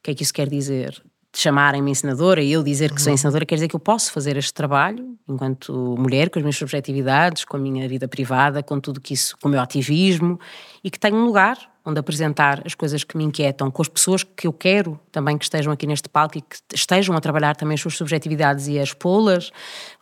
O 0.00 0.02
que 0.02 0.10
é 0.10 0.14
que 0.14 0.22
isso 0.22 0.32
quer 0.32 0.48
dizer? 0.48 1.02
chamarem-me 1.34 1.92
ensinadora 1.92 2.42
e 2.42 2.52
eu 2.52 2.62
dizer 2.62 2.92
que 2.92 3.00
sou 3.00 3.10
uhum. 3.10 3.14
ensinadora 3.14 3.46
quer 3.46 3.54
dizer 3.54 3.68
que 3.68 3.76
eu 3.76 3.80
posso 3.80 4.12
fazer 4.12 4.36
este 4.36 4.52
trabalho 4.52 5.16
enquanto 5.28 5.72
mulher, 5.96 6.28
com 6.28 6.38
as 6.38 6.42
minhas 6.42 6.56
subjetividades, 6.56 7.44
com 7.44 7.56
a 7.56 7.60
minha 7.60 7.88
vida 7.88 8.08
privada, 8.08 8.62
com 8.62 8.80
tudo 8.80 9.00
que 9.00 9.14
isso, 9.14 9.36
com 9.40 9.46
o 9.46 9.50
meu 9.50 9.60
ativismo 9.60 10.40
e 10.82 10.90
que 10.90 10.98
tenho 10.98 11.16
um 11.16 11.24
lugar 11.26 11.56
onde 11.86 11.98
apresentar 11.98 12.62
as 12.66 12.74
coisas 12.74 13.04
que 13.04 13.16
me 13.16 13.24
inquietam, 13.24 13.70
com 13.70 13.80
as 13.80 13.88
pessoas 13.88 14.22
que 14.22 14.46
eu 14.46 14.52
quero 14.52 15.00
também 15.10 15.38
que 15.38 15.44
estejam 15.44 15.72
aqui 15.72 15.86
neste 15.86 16.08
palco 16.08 16.36
e 16.36 16.42
que 16.42 16.56
estejam 16.74 17.16
a 17.16 17.20
trabalhar 17.20 17.56
também 17.56 17.74
as 17.74 17.80
suas 17.80 17.96
subjetividades 17.96 18.66
e 18.66 18.78
a 18.78 18.82
expô-las, 18.82 19.50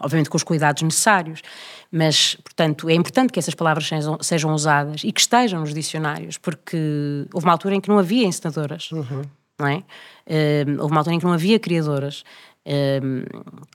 obviamente 0.01 0.29
com 0.29 0.37
os 0.37 0.43
cuidados 0.43 0.83
necessários. 0.83 1.41
Mas, 1.93 2.35
portanto, 2.37 2.89
é 2.89 2.95
importante 2.95 3.33
que 3.33 3.39
essas 3.39 3.55
palavras 3.55 3.87
sejam, 3.87 4.19
sejam 4.21 4.53
usadas 4.53 5.03
e 5.05 5.13
que 5.13 5.21
estejam 5.21 5.61
nos 5.61 5.73
dicionários, 5.73 6.37
porque 6.37 7.27
houve 7.33 7.47
uma 7.47 7.53
altura 7.53 7.77
em 7.77 7.81
que 7.81 7.89
não 7.89 7.99
havia 7.99 8.27
ensinadoras. 8.27 8.91
Uhum 8.91 9.23
não 9.59 9.67
é? 9.67 9.83
Houve 10.79 10.93
uma 10.93 11.01
altura 11.01 11.17
em 11.17 11.19
que 11.19 11.25
não 11.25 11.33
havia 11.33 11.59
criadoras. 11.59 12.23
Uh, 12.69 13.25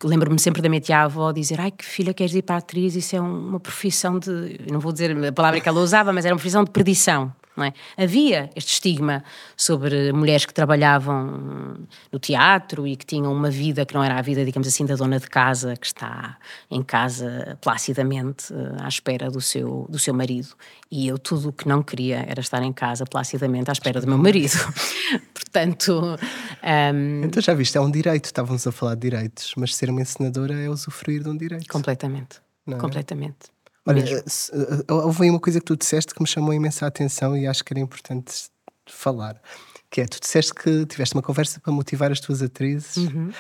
Lembro-me 0.08 0.38
sempre 0.40 0.62
da 0.62 0.70
minha 0.70 0.80
tia-avó 0.80 1.32
dizer: 1.32 1.60
Ai, 1.60 1.72
que 1.72 1.84
filha, 1.84 2.14
queres 2.14 2.36
ir 2.36 2.44
para 2.44 2.56
a 2.56 2.58
atriz? 2.60 2.96
Isso 2.96 3.16
é 3.16 3.22
uma 3.22 3.60
profissão 3.60 4.20
de. 4.20 4.60
Não 4.72 4.80
vou 4.80 4.92
dizer 4.92 5.26
a 5.26 5.32
palavra 5.32 5.60
que 5.60 5.68
ela 5.68 5.80
usava, 5.80 6.14
mas 6.14 6.26
era 6.26 6.34
uma 6.34 6.38
profissão 6.38 6.64
de 6.64 6.70
perdição. 6.70 7.34
É? 7.56 8.04
Havia 8.04 8.50
este 8.56 8.74
estigma 8.74 9.24
sobre 9.56 10.12
mulheres 10.12 10.44
que 10.44 10.54
trabalhavam 10.54 11.88
no 12.12 12.18
teatro 12.18 12.88
e 12.88 12.96
que 12.96 13.06
tinham 13.06 13.32
uma 13.32 13.52
vida 13.52 13.86
que 13.86 13.94
não 13.94 14.04
era 14.04 14.18
a 14.18 14.22
vida, 14.24 14.44
digamos 14.44 14.68
assim, 14.68 14.88
da 14.88 14.96
dona 14.96 15.20
de 15.20 15.28
casa 15.28 15.76
que 15.76 15.86
está 15.86 16.38
em 16.72 16.82
casa 16.82 17.56
placidamente 17.62 18.52
eh, 18.52 18.84
à 18.84 18.88
espera 18.88 19.30
do 19.30 19.40
seu, 19.40 19.86
do 19.88 20.00
seu 20.00 20.16
marido. 20.16 20.56
E 20.90 21.08
eu 21.08 21.20
tudo 21.20 21.50
o 21.50 21.54
que 21.54 21.68
não 21.68 21.84
queria 21.84 22.26
era 22.28 22.42
estar 22.42 22.64
em 22.64 22.74
casa 22.74 23.06
placidamente 23.06 23.70
à 23.70 23.74
espera 23.74 24.02
do 24.02 24.08
meu 24.08 24.18
marido. 24.18 24.58
Portanto. 25.32 26.18
Um... 26.64 26.68
Ehm, 26.68 27.24
então 27.26 27.40
já 27.40 27.54
viste, 27.54 27.78
é 27.78 27.82
um 27.82 27.92
direito, 27.92 28.26
estávamos 28.26 28.66
a 28.66 28.72
falar 28.72 28.96
de 28.96 29.02
direitos, 29.02 29.54
mas 29.58 29.76
ser 29.76 29.92
uma 29.92 30.02
encenadora 30.02 30.60
é 30.60 30.68
usufruir 30.70 31.22
de 31.22 31.30
um 31.30 31.38
direito. 31.38 31.68
Completamente. 31.68 32.42
É? 32.68 32.76
Completamente. 32.76 33.53
Olha, 33.86 34.02
eh, 34.02 34.24
eh, 34.24 34.94
houve 34.94 35.24
aí 35.24 35.30
uma 35.30 35.40
coisa 35.40 35.60
que 35.60 35.66
tu 35.66 35.76
disseste 35.76 36.14
que 36.14 36.22
me 36.22 36.28
chamou 36.28 36.54
imensa 36.54 36.88
atenção 36.88 37.36
e 37.36 37.46
acho 37.46 37.64
que 37.64 37.74
era 37.74 37.80
importante 37.80 38.50
falar. 38.86 39.42
Que 39.90 40.02
é, 40.02 40.06
tu 40.06 40.20
disseste 40.20 40.54
que 40.54 40.86
tiveste 40.86 41.16
uma 41.16 41.22
conversa 41.22 41.60
para 41.60 41.72
motivar 41.72 42.12
as 42.12 42.20
tuas 42.20 42.42
atrizes. 42.42 42.98
Uhum. 42.98 43.32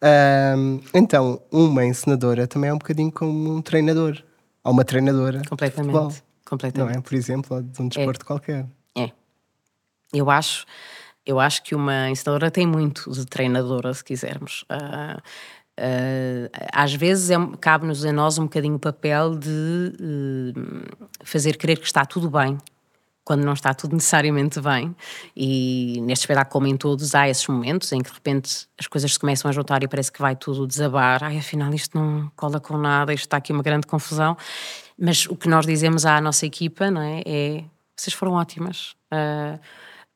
Um, 0.00 0.80
então, 0.94 1.42
uma 1.50 1.84
encenadora 1.84 2.46
também 2.46 2.70
é 2.70 2.72
um 2.72 2.78
bocadinho 2.78 3.10
como 3.10 3.56
um 3.56 3.60
treinador. 3.60 4.22
Ou 4.64 4.72
uma 4.72 4.84
treinadora. 4.84 5.42
Completamente. 5.48 5.92
De 5.92 5.98
futebol, 5.98 6.28
Completamente. 6.44 6.94
Não 6.94 7.00
é? 7.00 7.02
Por 7.02 7.14
exemplo, 7.14 7.62
de 7.62 7.82
um 7.82 7.88
desporto 7.88 8.22
é. 8.22 8.26
qualquer. 8.26 8.66
É. 8.96 9.10
Eu 10.12 10.30
acho, 10.30 10.64
eu 11.26 11.38
acho 11.38 11.62
que 11.62 11.74
uma 11.74 12.08
encenadora 12.08 12.50
tem 12.50 12.66
muito 12.66 13.10
de 13.10 13.26
treinadora, 13.26 13.92
se 13.92 14.02
quisermos. 14.02 14.62
Uh, 14.62 15.20
Uh, 15.78 16.50
às 16.72 16.92
vezes 16.92 17.30
é, 17.30 17.36
cabe-nos 17.60 18.04
a 18.04 18.12
nós 18.12 18.36
um 18.36 18.44
bocadinho 18.44 18.74
o 18.74 18.78
papel 18.80 19.36
de 19.36 19.94
uh, 20.00 21.06
fazer 21.22 21.56
crer 21.56 21.78
que 21.78 21.86
está 21.86 22.04
tudo 22.04 22.28
bem, 22.28 22.58
quando 23.24 23.44
não 23.44 23.52
está 23.52 23.72
tudo 23.72 23.94
necessariamente 23.94 24.60
bem. 24.60 24.94
E 25.36 26.00
neste 26.00 26.24
espetáculo, 26.24 26.52
como 26.52 26.66
em 26.66 26.76
todos, 26.76 27.14
há 27.14 27.28
esses 27.28 27.46
momentos 27.46 27.92
em 27.92 28.00
que 28.00 28.10
de 28.10 28.14
repente 28.14 28.66
as 28.76 28.88
coisas 28.88 29.12
se 29.12 29.18
começam 29.20 29.48
a 29.48 29.52
juntar 29.52 29.84
e 29.84 29.88
parece 29.88 30.10
que 30.10 30.20
vai 30.20 30.34
tudo 30.34 30.66
desabar. 30.66 31.22
Ai, 31.22 31.38
afinal, 31.38 31.72
isto 31.72 31.96
não 31.96 32.28
cola 32.34 32.58
com 32.58 32.76
nada, 32.76 33.14
isto 33.14 33.26
está 33.26 33.36
aqui 33.36 33.52
uma 33.52 33.62
grande 33.62 33.86
confusão. 33.86 34.36
mas 34.98 35.26
o 35.26 35.36
que 35.36 35.48
nós 35.48 35.64
dizemos 35.64 36.04
à 36.04 36.20
nossa 36.20 36.44
equipa 36.44 36.90
não 36.90 37.00
é, 37.00 37.22
é 37.24 37.64
vocês 37.96 38.14
foram 38.14 38.32
ótimas. 38.32 38.96
Uh, 39.12 39.60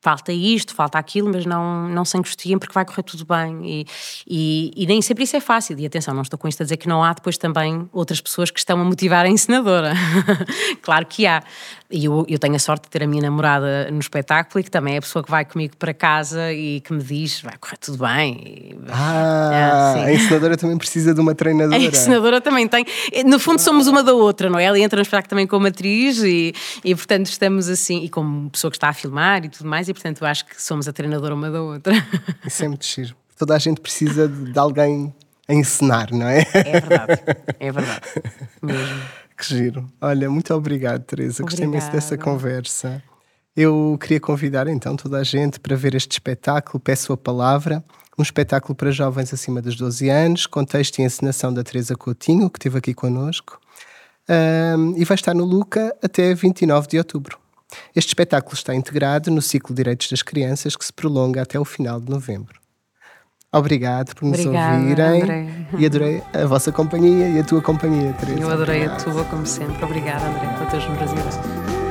falta 0.03 0.33
isto, 0.33 0.75
falta 0.75 0.99
aquilo, 0.99 1.31
mas 1.31 1.45
não, 1.45 1.87
não 1.87 2.03
se 2.03 2.17
angustiem 2.17 2.59
porque 2.59 2.73
vai 2.73 2.83
correr 2.83 3.03
tudo 3.03 3.25
bem. 3.25 3.61
E, 3.63 3.85
e, 4.27 4.71
e, 4.75 4.85
nem 4.85 5.01
sempre 5.01 5.23
isso 5.23 5.37
é 5.37 5.39
fácil. 5.39 5.79
E 5.79 5.85
atenção, 5.85 6.13
não 6.13 6.23
estou 6.23 6.37
com 6.37 6.45
isto 6.45 6.61
a 6.61 6.65
dizer 6.65 6.75
que 6.75 6.89
não 6.89 7.01
há 7.01 7.13
depois 7.13 7.37
também 7.37 7.87
outras 7.93 8.19
pessoas 8.19 8.51
que 8.51 8.59
estão 8.59 8.81
a 8.81 8.83
motivar 8.83 9.25
a 9.25 9.29
ensinadora. 9.29 9.93
claro 10.83 11.05
que 11.05 11.25
há. 11.25 11.41
E 11.89 12.03
eu, 12.03 12.25
eu 12.27 12.37
tenho 12.37 12.55
a 12.55 12.59
sorte 12.59 12.83
de 12.83 12.89
ter 12.89 13.03
a 13.03 13.07
minha 13.07 13.21
namorada 13.21 13.89
no 13.91 13.99
espetáculo 13.99 14.59
e 14.59 14.63
que 14.63 14.71
também 14.71 14.95
é 14.95 14.97
a 14.97 15.01
pessoa 15.01 15.23
que 15.23 15.31
vai 15.31 15.45
comigo 15.45 15.77
para 15.77 15.93
casa 15.93 16.51
e 16.51 16.81
que 16.81 16.91
me 16.91 17.01
diz: 17.01 17.39
vai 17.41 17.55
correr 17.57 17.77
tudo 17.77 17.99
bem. 17.99 18.77
Ah, 18.89 19.93
é, 19.97 20.05
a 20.05 20.13
ensinadora 20.13 20.57
também 20.57 20.77
precisa 20.77 21.13
de 21.13 21.21
uma 21.21 21.33
treinadora. 21.33 21.77
A 21.77 21.79
ensinadora 21.79 22.41
também 22.41 22.67
tem. 22.67 22.85
No 23.25 23.39
fundo, 23.39 23.59
somos 23.59 23.87
uma 23.87 24.03
da 24.03 24.11
outra, 24.13 24.49
não 24.49 24.59
é? 24.59 24.65
Ela 24.65 24.79
entra 24.79 24.97
no 24.97 25.03
espetáculo 25.03 25.29
também 25.29 25.47
como 25.47 25.67
atriz 25.67 26.21
e, 26.23 26.53
e, 26.83 26.93
portanto, 26.93 27.27
estamos 27.27 27.69
assim, 27.69 28.03
e 28.03 28.09
como 28.09 28.49
pessoa 28.49 28.69
que 28.69 28.77
está 28.77 28.89
a 28.89 28.93
filmar 28.93 29.45
e 29.45 29.49
tudo 29.49 29.69
mais, 29.69 29.87
e 29.93 30.01
portanto, 30.01 30.21
eu 30.21 30.27
acho 30.27 30.45
que 30.45 30.61
somos 30.61 30.87
a 30.87 30.93
treinadora 30.93 31.35
uma 31.35 31.51
da 31.51 31.61
outra. 31.61 31.93
Isso 32.45 32.65
é 32.65 32.67
muito 32.67 32.85
giro. 32.85 33.15
Toda 33.37 33.55
a 33.55 33.59
gente 33.59 33.79
precisa 33.79 34.27
de 34.27 34.57
alguém 34.57 35.13
a 35.47 35.53
ensinar, 35.53 36.11
não 36.11 36.27
é? 36.27 36.39
É 36.53 36.79
verdade, 36.81 37.21
é 37.59 37.71
verdade. 37.71 38.01
Mesmo. 38.61 39.01
Que 39.37 39.45
giro. 39.45 39.91
Olha, 40.01 40.29
muito 40.29 40.53
obrigado, 40.53 41.03
Teresa. 41.03 41.43
Gostei 41.43 41.65
imenso 41.65 41.91
dessa 41.91 42.17
conversa. 42.17 43.03
Eu 43.55 43.97
queria 44.01 44.19
convidar 44.19 44.67
então 44.67 44.95
toda 44.95 45.19
a 45.19 45.23
gente 45.23 45.59
para 45.59 45.75
ver 45.75 45.93
este 45.93 46.13
espetáculo, 46.13 46.79
Peço 46.79 47.13
a 47.13 47.17
Palavra, 47.17 47.83
um 48.17 48.23
espetáculo 48.23 48.73
para 48.73 48.89
jovens 48.89 49.31
acima 49.31 49.61
dos 49.61 49.75
12 49.75 50.09
anos, 50.09 50.47
com 50.47 50.65
texto 50.65 50.99
e 50.99 51.03
encenação 51.03 51.53
da 51.53 51.63
Teresa 51.63 51.95
Coutinho, 51.95 52.49
que 52.49 52.57
esteve 52.57 52.79
aqui 52.79 52.93
connosco, 52.95 53.59
um, 54.27 54.95
e 54.97 55.05
vai 55.05 55.15
estar 55.15 55.35
no 55.35 55.45
Luca 55.45 55.95
até 56.01 56.33
29 56.33 56.87
de 56.87 56.97
outubro. 56.97 57.42
Este 57.95 58.09
espetáculo 58.09 58.55
está 58.55 58.73
integrado 58.73 59.31
no 59.31 59.41
ciclo 59.41 59.73
de 59.75 59.83
Direitos 59.83 60.09
das 60.09 60.21
Crianças, 60.21 60.75
que 60.75 60.85
se 60.85 60.93
prolonga 60.93 61.41
até 61.41 61.59
o 61.59 61.65
final 61.65 61.99
de 61.99 62.09
novembro. 62.09 62.59
Obrigado 63.51 64.15
por 64.15 64.25
nos 64.27 64.39
Obrigada, 64.39 64.77
ouvirem 64.77 65.21
André. 65.21 65.67
e 65.77 65.85
adorei 65.85 66.23
a 66.33 66.45
vossa 66.47 66.71
companhia 66.71 67.29
e 67.29 67.39
a 67.39 67.43
tua 67.43 67.61
companhia, 67.61 68.11
Teresa. 68.13 68.39
Eu 68.39 68.49
adorei 68.49 68.87
Obrigado. 68.87 69.01
a 69.01 69.13
tua, 69.13 69.25
como 69.25 69.45
sempre. 69.45 69.83
Obrigada, 69.85 70.25
André, 70.25 70.47
por 70.57 70.67
teres-me 70.71 70.95
brasileiro. 70.95 71.82